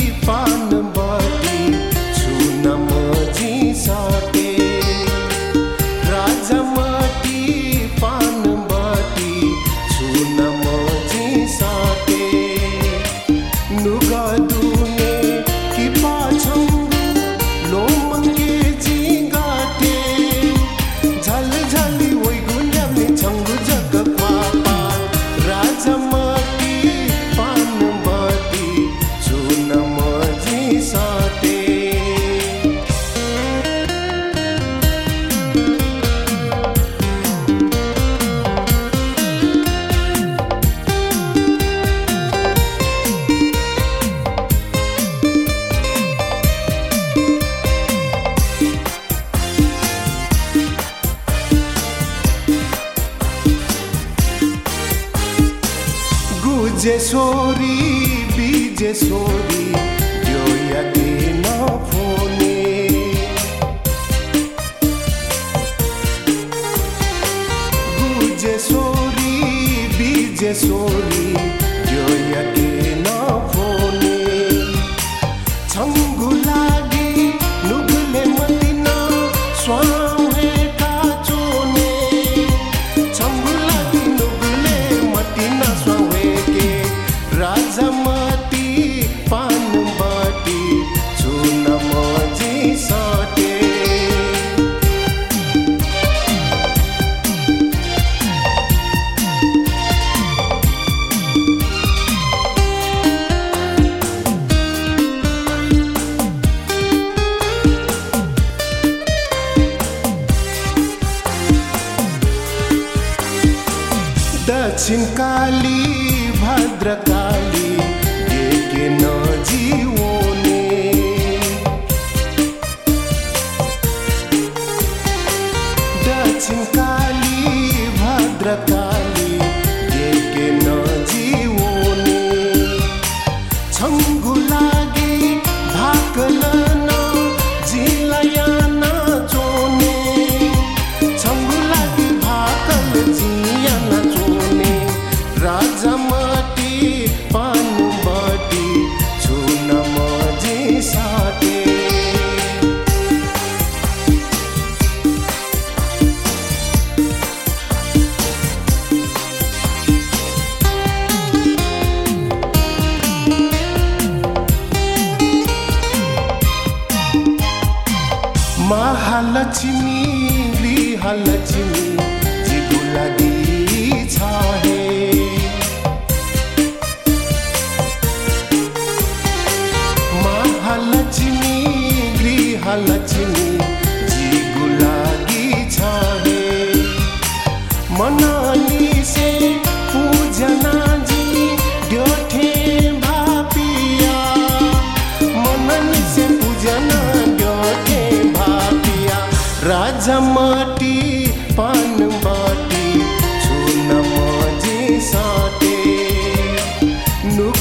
[116.78, 117.27] hidratar.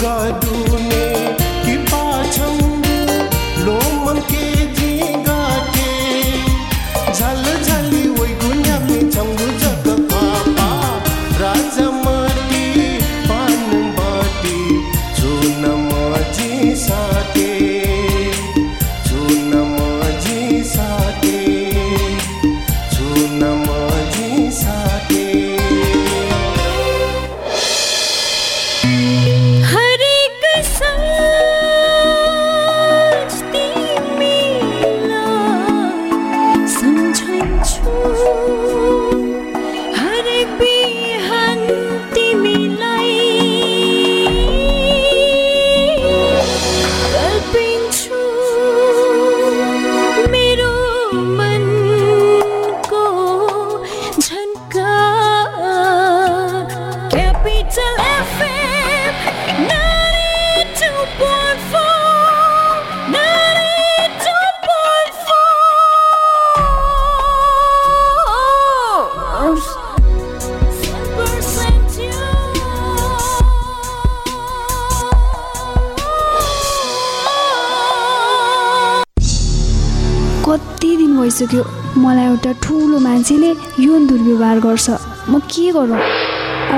[0.01, 0.65] God do.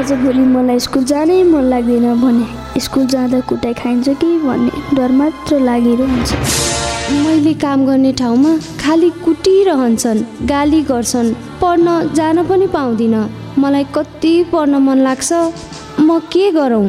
[0.09, 5.59] आजभोलि मलाई स्कुल जानै मन लाग्दैन भने स्कुल जाँदा कुटाइ खाइन्छ कि भन्ने डर मात्र
[5.61, 6.31] लागिरहन्छ।
[7.25, 11.29] मैले काम गर्ने ठाउँमा खालि कुटिरहन्छन् गाली गर्छन्
[11.61, 13.29] पढ्न जान पनि पाउँदिनँ।
[13.61, 15.33] मलाई कति पढ्न मन लाग्छ
[16.01, 16.89] म के गरौँ?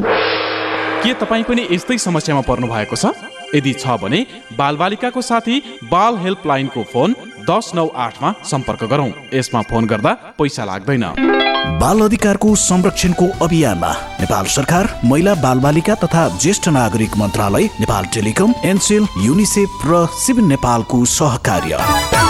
[1.04, 3.12] के तपाईँ पनि यस्तै समस्यामा पर्नु भएको छ?
[3.54, 4.24] यदि छ भने
[4.56, 5.60] बालबालिकाको साथी
[5.92, 7.14] बाल हेल्पलाइनको फोन
[7.44, 13.90] दस नौ आठमा सम्पर्क गरौँ। यसमा फोन गर्दा पैसा लाग्दैन। बाल अधिकारको संरक्षणको अभियानमा
[14.20, 21.04] नेपाल सरकार महिला बालबालिका तथा ज्येष्ठ नागरिक मन्त्रालय नेपाल टेलिकम एनसेल युनिसेफ र सिभिल नेपालको
[21.10, 22.29] सहकार्य।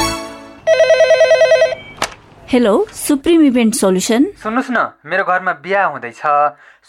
[2.51, 6.23] हेलो सुप्रिम इभेन्ट सोल्युसन सुन्नुहोस् न मेरो घरमा बिहा हुँदैछ।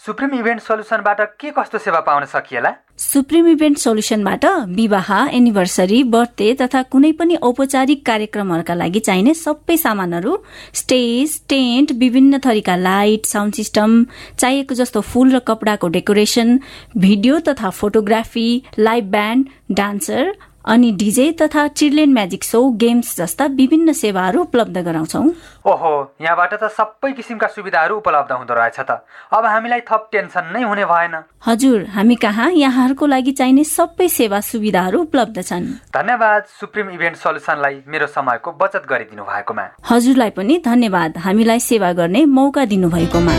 [0.06, 2.72] सुप्रिम इभेन्ट सोल्युसनबाट के कस्तो सेवा पाउन सकिएला?
[2.98, 4.44] सुप्रिम इभेन्ट सोल्युसनबाट
[4.74, 10.36] विवाह एनिभर्सरी बर्थडे तथा कुनै पनि औपचारिक कार्यक्रमहरूका लागि चाहिने सबै सामानहरू
[10.82, 14.04] स्टेज टेन्ट विभिन्न थरीका लाइट साउन्ड सिस्टम
[14.38, 16.58] चाहिएको जस्तो फूल र कपडाको डेकोरेसन
[16.98, 18.48] भिडियो तथा फोटोग्राफी
[18.78, 19.46] लाइभ ब्यान्ड
[19.78, 20.34] डान्सर
[20.64, 25.22] अनि डिजे तथा चिल्ड्रेन म्याजिक सो गेम्स जस्ता विभिन्न सेवाहरू उपलब्ध गराउँछौ।
[25.66, 29.02] ओहो यहाँबाट त सबै किसिमका सुविधाहरू उपलब्ध हुँदो रहेछ त।
[29.32, 31.14] अब हामीलाई थप टेन्सन नै हुने भएन।
[31.46, 37.82] हजुर हामी कहाँ यहाँहरूको लागि चाहिने सबै सेवा सुविधाहरू उपलब्ध छन्। धन्यवाद सुप्रिम इभेन्ट सोल्युसनलाई
[37.88, 43.34] मेरो समयको बचत गरिदिनु भएकोमा। हजुरलाई पनि धन्यवाद हामीलाई सेवा गर्ने मौका दिनुभएकोमा।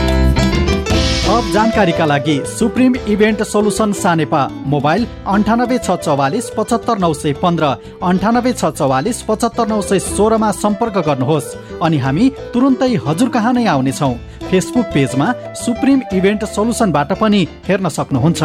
[1.24, 4.40] थप जानकारीका लागि supreme event solution Sanepa.
[4.68, 7.64] Mobile अन्ठानब्बे छ चौवालिस पचहत्तर नौ सय पन्ध्र
[8.08, 11.48] अन्ठानब्बे छ चौवालिस पचहत्तर नौ सय सोह्रमा सम्पर्क गर्नुहोस्।
[11.82, 14.12] अनि हामी तुरुन्तै हजुर कहाँ नै आउनेछौँ।
[14.50, 15.28] फेसबुक पेजमा
[15.64, 18.42] सुप्रिम इभेन्ट सोलुसनबाट पनि हेर्न सक्नुहुन्छ।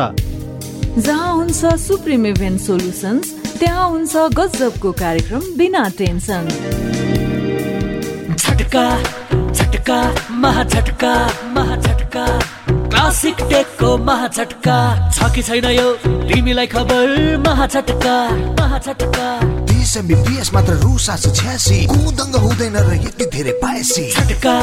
[1.03, 3.25] जहाँ हुन्छ सुप्रिम इभेन्ट सोल्युसन्स
[3.59, 6.43] त्यहाँ हुन्छ गजबको कार्यक्रम बिना टेन्सन।
[8.39, 8.85] झटका
[9.51, 9.99] झटका
[10.41, 11.13] महाझटका
[11.55, 12.25] महाझटका
[12.91, 14.77] क्लासिक टेकको महाझटका
[15.15, 15.87] छ कि छैन यो?
[16.29, 17.15] तिमीलाई खबर
[17.47, 18.15] महाझटका
[18.59, 19.27] महाझटका
[19.89, 24.53] बिस एमबिपिएस मात्र रु सात सय छ्यासी। कुदङ्ग हुँदैन र यति धेरै पाएसी। झटका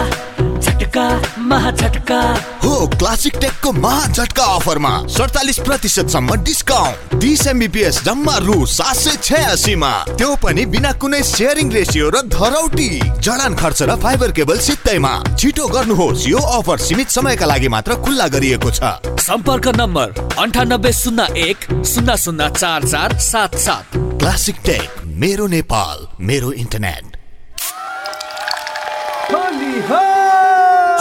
[0.62, 1.06] झटका
[1.42, 2.20] महाझटका
[2.62, 8.96] हो क्लासिक टेकको महा झट्का अफरमा। सडतालिस प्रतिशत सम्म डिस्काउन्ट। बिस एमबिपिएस जम्मा रु सात
[8.96, 14.58] सय छयासीमा। त्यो पनि बिना कुनै सेयरिङ रेसियो र धरौटी। जडान खर्च र फाइबर केबल
[14.62, 18.94] सित्तैमा। छिटो गर्नुहोस् यो अफर सीमित समयका लागि मात्र खुल्ला गरिएको छ।
[19.26, 25.02] सम्पर्क नम्बर अन्ठानब्बे शून्य एक शून्य शून्य चार चार सात सात। Classic tech.
[25.20, 27.04] मेरो नेपाल मेरो इन्टरनेट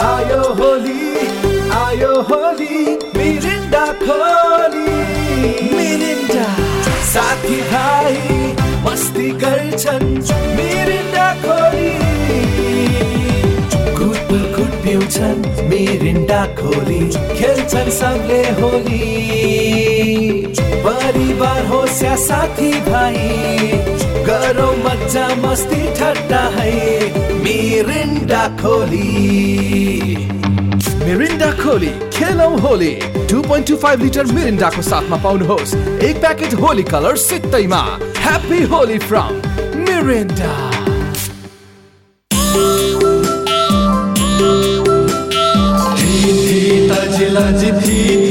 [0.04, 1.02] आयो होली
[1.78, 2.78] आयो होली
[3.16, 4.94] मिरिन्डा खोली।
[5.74, 6.46] मिरिन्डा
[7.12, 8.16] साथी भाइ
[8.86, 10.08] मस्ती गर्छन्
[10.56, 11.92] मिरिन्डा खोली।
[13.98, 17.00] कुट कुट पिउँछन् मिरिन्डा खोली।
[17.38, 19.04] खेल्छन् सबले होली।
[20.86, 27.00] परिवार होस् या साथी भाइ गरौँ मजा मस्ती ठट्टा है।
[27.44, 29.04] मिरिन्डा खोली।
[31.04, 32.98] मिरिन्डा खोली खेलौँ होली।
[33.28, 39.32] 2.25 लिटर मिरिन्डाको साथमा पाउनुहोस्। एक प्याकेट होली कलर सित्तैमा। Happy Holi from
[39.80, 40.72] Mirinda.
[47.56, 48.25] थी थी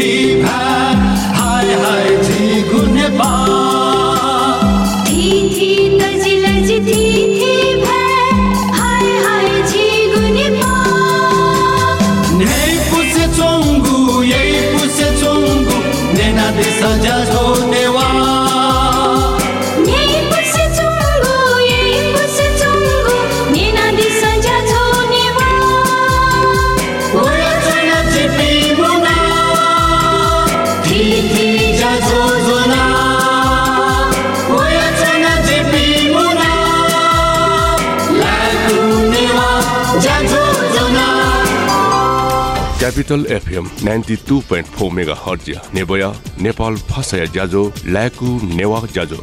[42.96, 46.08] capital FM ninety two point four mega hertz नेबया
[46.41, 49.18] Nepal फसया ज्याजो ल्याकु नेवा ज्याजो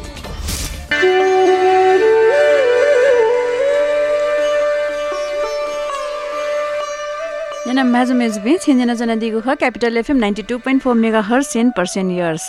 [7.67, 12.45] जना माझु मेजुबे छेन्जना जना दिगु ख capital FM 92.4 mega hertz Sen percent years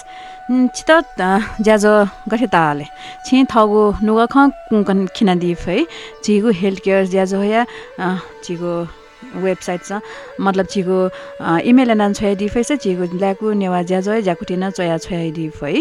[0.76, 0.91] छित
[1.61, 1.93] ज्याजो
[2.34, 2.89] गठे ताले
[3.28, 5.80] छि थगु नुगा ख खिना दि फै
[6.26, 7.63] जिगु हेल्थ केयर ज्याजो या
[8.43, 8.76] जिगु
[9.36, 10.01] वेबसाइट छ।
[10.39, 10.99] मतलब छिगो
[11.65, 15.73] इमेल एनान छोया दि फैसा छिगो ल्याकु नेवा ज्याजो ज्याकुटिना चया छोया दि फै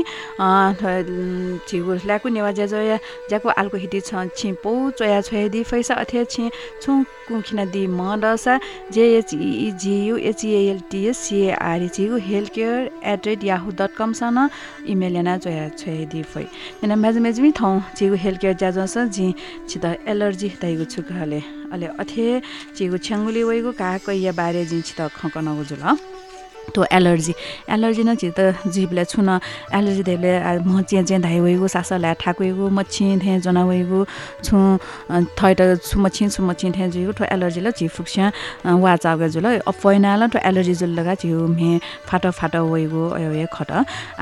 [1.68, 2.98] छिगो ल्याकु नेवा ज्याजो या
[3.28, 6.50] ज्याको आलको हिटी छ छि पौ चया छोया दि फैसा अथे छि
[6.82, 8.58] छु कुखिना दि म दसा
[8.92, 12.52] J H E G U H E L T S C A R छिगो health
[12.54, 14.48] care at rate Yahoo dot com sun
[14.94, 16.46] email एना चया छोया दि फै
[16.84, 19.28] एना मेज मेजमी थौ छिगो हेल्थ केयर ज्याजो छ जि
[19.68, 21.42] छित एलर्जी ताइगु छुकले
[21.72, 22.26] अले अथे
[22.76, 25.88] चिगु छ्याङ्गुली वइगु का कैया बारे जिन्छ त खकनगु जुल
[26.74, 27.34] तो एलर्जी।
[27.70, 29.28] एलर्जी न त जिबले छुन।
[29.74, 30.32] एलर्जी देले
[30.62, 34.04] म चे चे धाइ वइगु सास ला ठाकुइगु मछि थे जना वइगु
[34.44, 34.56] छु
[35.38, 38.32] थैट छु मछि छु मछि थे जिगु तो एलर्जी ल जि फुक्स्या।
[38.82, 39.46] वा चागे जुल।
[40.22, 43.70] ल तो एलर्जी जुल लगा जिउ मे फाट फाट वइगु अयो ए खट।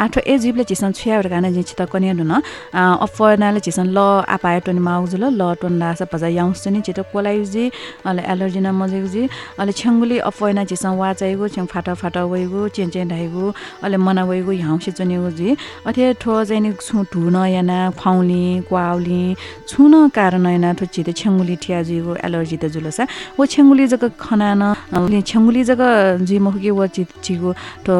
[0.00, 2.40] आठो ए जिबले चिसन छ्या गाना जिन्छ त कन्या न
[2.74, 7.02] अफैना ल चिसन ल आपाय टोनि माउ जुल ल टोन सा पजा याउस नि चितो
[7.12, 7.64] कोलाइजी
[8.06, 9.28] अले एलर्जी न मजेगु
[9.60, 13.44] अले छ्याङ्गुली अफैना चिसन वा चाहिगु छ्याङ फाट फाट वइगु चेन धाइगु
[13.84, 15.56] अले मना वइगु ह्याउसे चनिगु जी।
[15.86, 19.22] अथे ठो चाहिँ छु ढुन याना फाउली क्वाउली
[19.68, 23.04] छुन कारण याना ठो चिते छेङ्गुली ठिया जिगु एलर्जी त जुलसा।
[23.38, 24.62] ओ छेङ्गुली जग खनान
[25.30, 25.82] छेङ्गुली जग
[26.28, 27.50] जि मखके व चि चिगु
[27.86, 27.94] ठो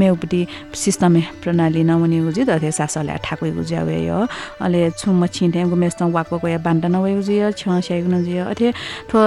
[0.00, 0.40] मेउपटी
[0.84, 4.18] सिस्टम प्रणाली नमुनिगु जी दथे सासले ठाकुइगु ज्यावे यो।
[4.64, 8.10] अले छु मछि थे गुमेस्त वाकको या बान्टा नवइगु जी छ स्याइगु
[8.52, 8.68] अथे
[9.10, 9.18] ठो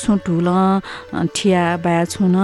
[0.00, 0.48] छु ढुल
[1.34, 2.36] ठिया बाया छुन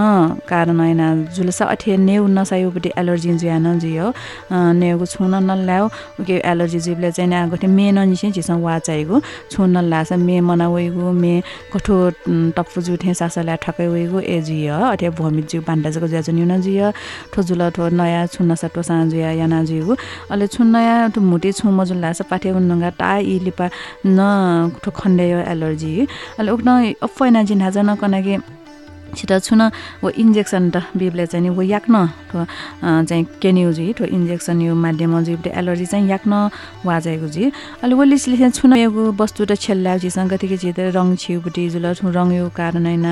[0.50, 4.12] कारण याना जुलसा अठे नेउ नसायोपट्टि एलर्जी जुयान जियो
[4.52, 5.88] नेउको छुन नल्याउ
[6.26, 9.20] के एलर्जी जिबले चाहिँ ना गथे मे ननिसे जिस वा चाहिगु
[9.50, 11.42] छुन नलास मे मना वइगु मे
[11.72, 16.60] कठो जु थे सासला ठकै वइगु ए जियो। अठे भमित जु बान्डा जको ज्याजु न्युन
[16.60, 16.92] जियो।
[17.32, 19.96] ठो जुल ठो नया छुन सटो सा जुया याना जिगु।
[20.32, 23.66] अले छुन नया ठो मुटे छु मजुल लास पाठे उन्नगा ता इ लिपा
[24.06, 24.18] न
[24.82, 25.94] ठो खण्डे एलर्जी
[26.38, 26.68] अले उक्न
[27.06, 28.36] अफैना जिन हाजन कनागे
[29.16, 29.62] छिटो छुन
[30.04, 31.94] व इन्जेक्सन त बिबले चाहिँ नि व याक्न
[33.08, 36.32] चाहिँ केन्युजी ठो इन्जेक्सन यो माध्यम जिबले एलर्जी चाहिँ याक्न
[36.84, 37.44] वाजाएको जी।
[37.82, 38.90] अहिले वो लिसले चाहिँ छुन यो
[39.20, 39.96] वस्तु त छेल्ला
[40.30, 43.06] कतिको जित रङ छिउपट्टि जुल छु रङ यो कारण होइन।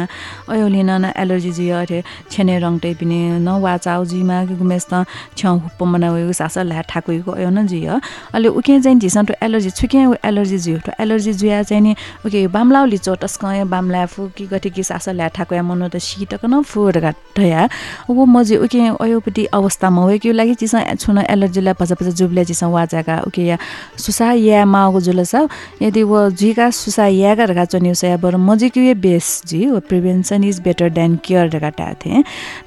[0.49, 5.05] अयोलिन न एलर्जी जी अरे छेने रङ पनि न वाचाउ जिमा गुमेस त
[5.37, 9.35] छ्याउ हुप्प मना उयो सास ल्या ठाकुको अयो न जी अहिले उके चाहिँ झिसन टो
[9.43, 11.95] एलर्जी छुके एलर्जी जियो टो एलर्जी जुया चाहिँ नि
[12.27, 16.63] उके बामलाउली चोटस्क बामला फु कि गति कि सास ल्या ठाकुया मन त सिटक न
[16.63, 17.69] फुर गाठया
[18.11, 22.67] वो मजे उके अयोपट्टि अवस्थामा हो कि लागि चिसा छुन एलर्जीलाई पचा पचा जुबले चिसा
[22.69, 23.57] वाजाका उके या
[23.97, 25.41] सुसा या मागो जुल सा।
[25.83, 30.45] यदि वो जुका सुसा या गरगा चन्यु सया बर मजे कि बेस जी वो prevention
[30.45, 32.23] is better than care रगा थे।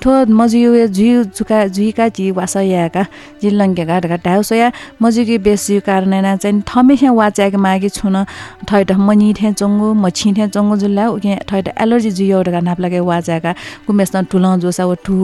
[0.06, 3.06] थो मजे यो जु जुका जुका जी वासा याका
[3.42, 8.24] जिल्लङ्गे गा रगा टाउ सया मजे कि बेस जु कारण चाहिँ थमेसे वाचाके मागे छुन
[8.72, 13.00] थैट मनि थे चंगु मछि थे चंगु जुल्ला उके थैट एलर्जी जुयो रगा नाप लागे
[13.12, 13.52] वाजाका
[13.88, 15.16] गुमेस्न ठुलो जोसा व ठु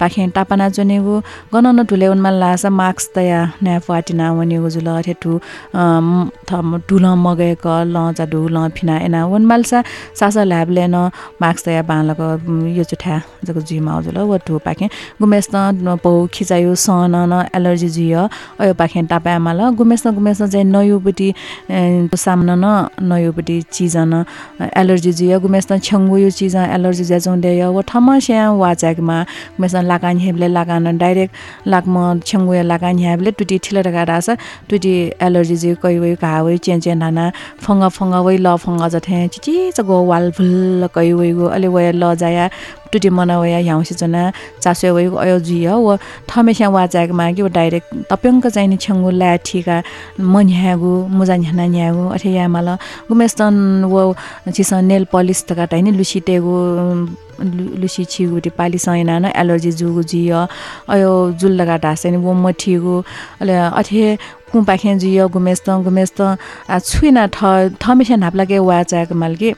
[0.00, 1.14] पाखे टापना जनेगु
[1.54, 5.32] गन न ठुले उनमा लासा मार्क्स तया न्या फाटिना वनेगु जुल अथे ठु
[6.48, 9.78] थम ठुल मगे क ल जा ढु ल फिना एना। वनमालसा
[10.18, 10.96] सासा ल्याबले न
[11.42, 12.20] मार्क्स तया बालक
[12.76, 13.16] यो चुठा
[13.46, 14.86] जको जिमा जुल व ठु पाखे
[15.20, 18.22] गुमेस्न पौ खिचायो सन न एलर्जी जियो
[18.60, 21.28] अयो पाखे टापा माल गुमेस्न गुमेस्न चाहिँ नयुपट्टि
[22.24, 22.66] सामना न
[23.10, 24.24] नयुपट्टि चिज न
[24.82, 29.16] एलर्जी जियो। गुमेस्न छङ्गु यो चिज एलर्जी ज्या चौँदै व ठम स्या वाचाकमा
[29.60, 31.32] मेसन लागान हेबले लागान। डाइरेक्ट
[31.68, 34.28] लाकम छेङ्गुया लागान हेबले टुटी ठिलर गाडास।
[34.68, 37.24] टुटी एलर्जी जे कै वइ का वइ चेन चेन हाना
[37.64, 41.92] फङ्ग फङ्ग वइ ल फङ्ग जथे। चिची चगो वाल भुल कै वइ गो। अले वया
[41.92, 42.48] ल जाया।
[42.92, 44.22] टुटी मना वया ह्याउसी जना
[44.62, 45.96] चासो वइ अयो जुय व
[46.28, 49.76] ठमे स्या वाचाकमा कि डाइरेक्ट तप्यङ्क चाहिँ नि छेङ्गु ल्या ठिका
[50.32, 52.68] मन्यागु मुजा न्याना न्यागु अथे यामाल
[53.08, 53.54] गुमेस्तन
[53.92, 54.14] व
[54.56, 56.54] चिसन नेल पलिस तका टाइनि लुसिटेगु
[57.82, 60.32] लुसी छिगुटी पाली सैना न एलर्जी जुगु जिय
[60.88, 63.02] अयो जुल लगा ढासेनि वो मठिगु
[63.40, 64.16] अले अथे
[64.52, 66.20] कुम्पाखे जिय गुमेस्त गुमेस्त
[66.86, 67.38] छुइना ठ
[67.82, 69.54] थमेसे नाप्लाके वाचाको मालके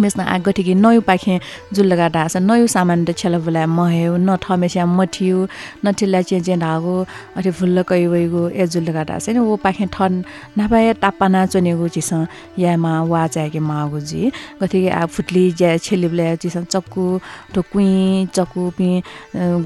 [0.00, 1.38] मेसना आगठिकी नयु पाखे
[1.74, 5.38] जुल्लगा ढास नयु सामान छेला बुला महेउ न ठमेस्या मठियो
[5.84, 6.96] न ठिल्ला चेचे ढागो
[7.36, 10.12] अथे फुल्ल कै वइगो ए जुल्लगा ढास नि वो पाखे ठन
[10.58, 12.12] नापाए टापाना चनेगो चिस
[12.58, 14.30] यामा वा जाके मागो जी।
[14.62, 17.04] गथिके आ फुटली ज्या छेली बुला चिस चक्कु
[17.54, 18.88] तो कुइ चक्कु पि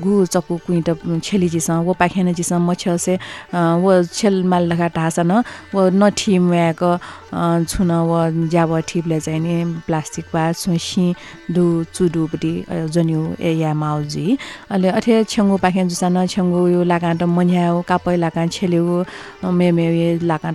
[0.04, 3.14] गु चक्कु कुइ त छेली चिस। वो पाखे न चिस मछसे
[3.54, 5.42] वो छेल माल लगा ढास न
[5.74, 6.10] वो न
[7.68, 11.06] छुन व ज्याब ठिपले चाहिँ नि प्लास्टिक चिक्वा सुसी
[11.54, 11.64] दु
[11.94, 12.54] चुडुपट्टि
[12.94, 14.26] जन्यु ए या माउजी
[14.70, 19.04] अहिले अठे छेङ्गु पाखे जुसान छेङ्गु यो लाकाट मन्याउ कापै लाका छेल्यु
[19.58, 19.86] मेमे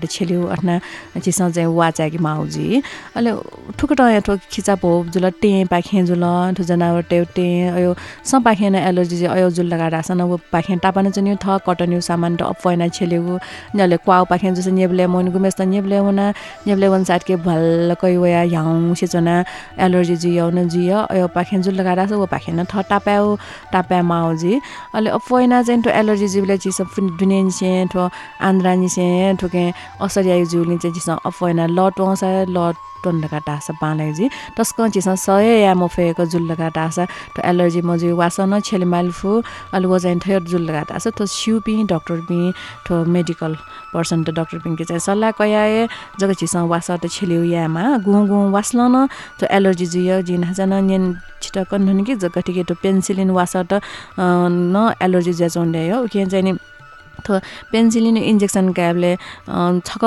[0.06, 0.80] छेल्यु अठना
[1.24, 2.68] चिसा चाहिँ वाचा कि माउजी
[3.16, 3.32] अहिले
[3.80, 6.26] ठुक ट ठो खिचा भो जुल टे पाखे जुल
[6.58, 7.48] ठु जनावर टे टे
[7.78, 7.94] अयो
[8.26, 11.60] स पाखे न एलर्जी चाहिँ अयो जुल लगा रासन वो पाखे टापा न जन्यु थ
[11.68, 13.40] कटन्यु सामान त अपैना छेल्यु
[13.76, 16.26] न्याले क्वाउ पाखे जुस नेबले मन गुमेस त नेबले हुना
[16.68, 19.36] नेबले वन साइड के भल कै वया याउ सिचना
[19.80, 23.36] एलर्जी जियो न जियो अयो पाखे जुल लगा रास वो पाखे न थ टाप्याउ
[23.74, 24.54] टाप्या माउजी।
[24.96, 28.10] अहिले अपैना चाहिँ ठो एलर्जी जिबले चिस दुनिया निसे ठो
[28.42, 29.64] आन्द्रा निसे ठोके
[30.02, 35.74] असरिया जुलि चाहिँ चिस अपैना लट वसा लट टन्डका टासा बाँलाइजी तस्क चिसा सय या
[35.74, 39.30] म फेको जुल्लका टासा त एलर्जी मजु वासन छेले मालफु
[39.76, 42.40] अलि वजाइन थयो जुल्लका टासा त सिउपी डक्टर पि
[42.86, 43.56] ठो मेडिकल
[43.94, 45.88] पर्सन त डक्टर पिङके चाहिँ सल्लाह कयाए।
[46.20, 49.08] जग चिसा वासा त छेलिउ यामा। गु गु वास्ल न
[49.40, 51.04] त एलर्जी जुय जिन हजन नेन
[51.44, 53.82] छिटा कन्हन कि जग ठिके पेन्सिलिन वासा त
[54.20, 56.52] न एलर्जी ज्या चौन्डे हो के चाहिँ नि
[57.28, 57.40] थो
[57.72, 59.16] पेन्सिलिन इन्जेक्सन क्याबले
[59.88, 60.04] छक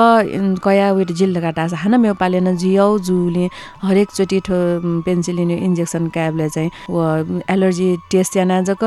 [0.63, 3.45] कया वेट जिल्ला काटा हान मेउ पालेन जियौ जुले
[3.83, 4.57] हरेकचोटि ठो
[5.05, 8.83] पेन्सिलिन इन्जेक्सन क्याबले चाहिँ एलर्जी टेस्ट याना जक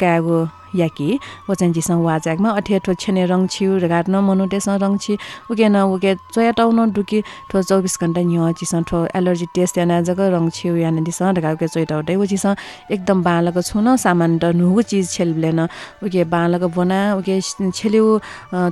[0.00, 0.38] क्यागो
[0.74, 5.16] याकी वचन जिसँग वाजाकमा अठे छेने रङ छिउ घाट न मनुटेसँग रङ छि
[5.50, 10.20] उके न उके चोयाटाउन डुकी ठो चौबिस घन्टा न्य चिसँग ठो एलर्जी टेस्ट याना जग
[10.34, 12.56] रङ छिउ याना दिसँग ढका उके चोइटाउटै उ चिसँग
[12.92, 15.60] एकदम बाँलको छु न सामान त नुगु चिज छेल्बलेन।
[16.04, 18.04] उके बाँलको बना उके छेल्यु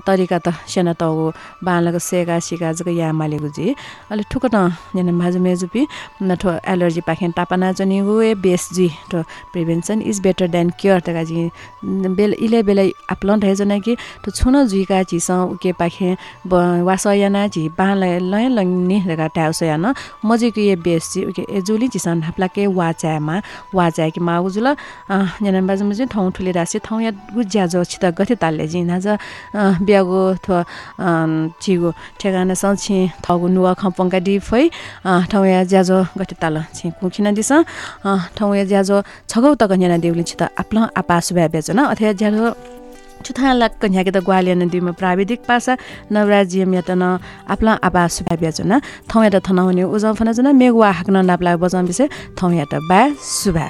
[0.06, 1.32] तरिका त सेना त हो।
[1.64, 3.66] बाँलको सेगा सिका जग या मालेको जी
[4.10, 5.86] अहिले ठुक न याना भाजु मेजुपी
[6.22, 9.22] न ठो एलर्जी पाखेन टापा चनि उ ए बेस जी ठो
[9.52, 11.50] prevention is better than cure जी
[11.94, 16.16] बेला इले बेला आपलन रहे जना कि तो छुन जुइका चिस उके पाखे
[16.46, 22.66] वासयाना झि बाला लय लङ्ने रेगा ट्याउसयाना मजेको ये बेस छि उके एजुली चिसन हाप्लाके
[22.66, 23.40] वाचामा
[23.74, 24.68] वाचा कि मा उजुल
[25.42, 29.06] जना बाजुमा चाहिँ ठाउँ ठुले रासे ठाउँ या गुज्या जो छिता गथे ताले जि। नाज
[29.86, 30.60] ब्यागो अथवा
[31.62, 31.90] चिगो
[32.20, 34.68] ठेगाना सछि थगु नुवा खपंका दि फै
[35.30, 37.52] ठाउँ या ज्याजो गथे ताल छि कुखिना दिस।
[38.36, 42.12] ठाउँ या ज्याजो छगौ तक जना देउली छिता आपला आपास भ्या बेचना अथवा
[43.24, 45.72] छुथा लक्क न्याके त ग्वालियन दिमा प्राविधिक पासा
[46.12, 47.04] नवराज्यम न
[47.52, 48.76] आपला आवास सुभा जना
[49.10, 52.04] थौ या त हुने उजा फना मेगवा हाक्न नाप्ला बजाम बिसे
[52.38, 53.68] थौ त बा सुभा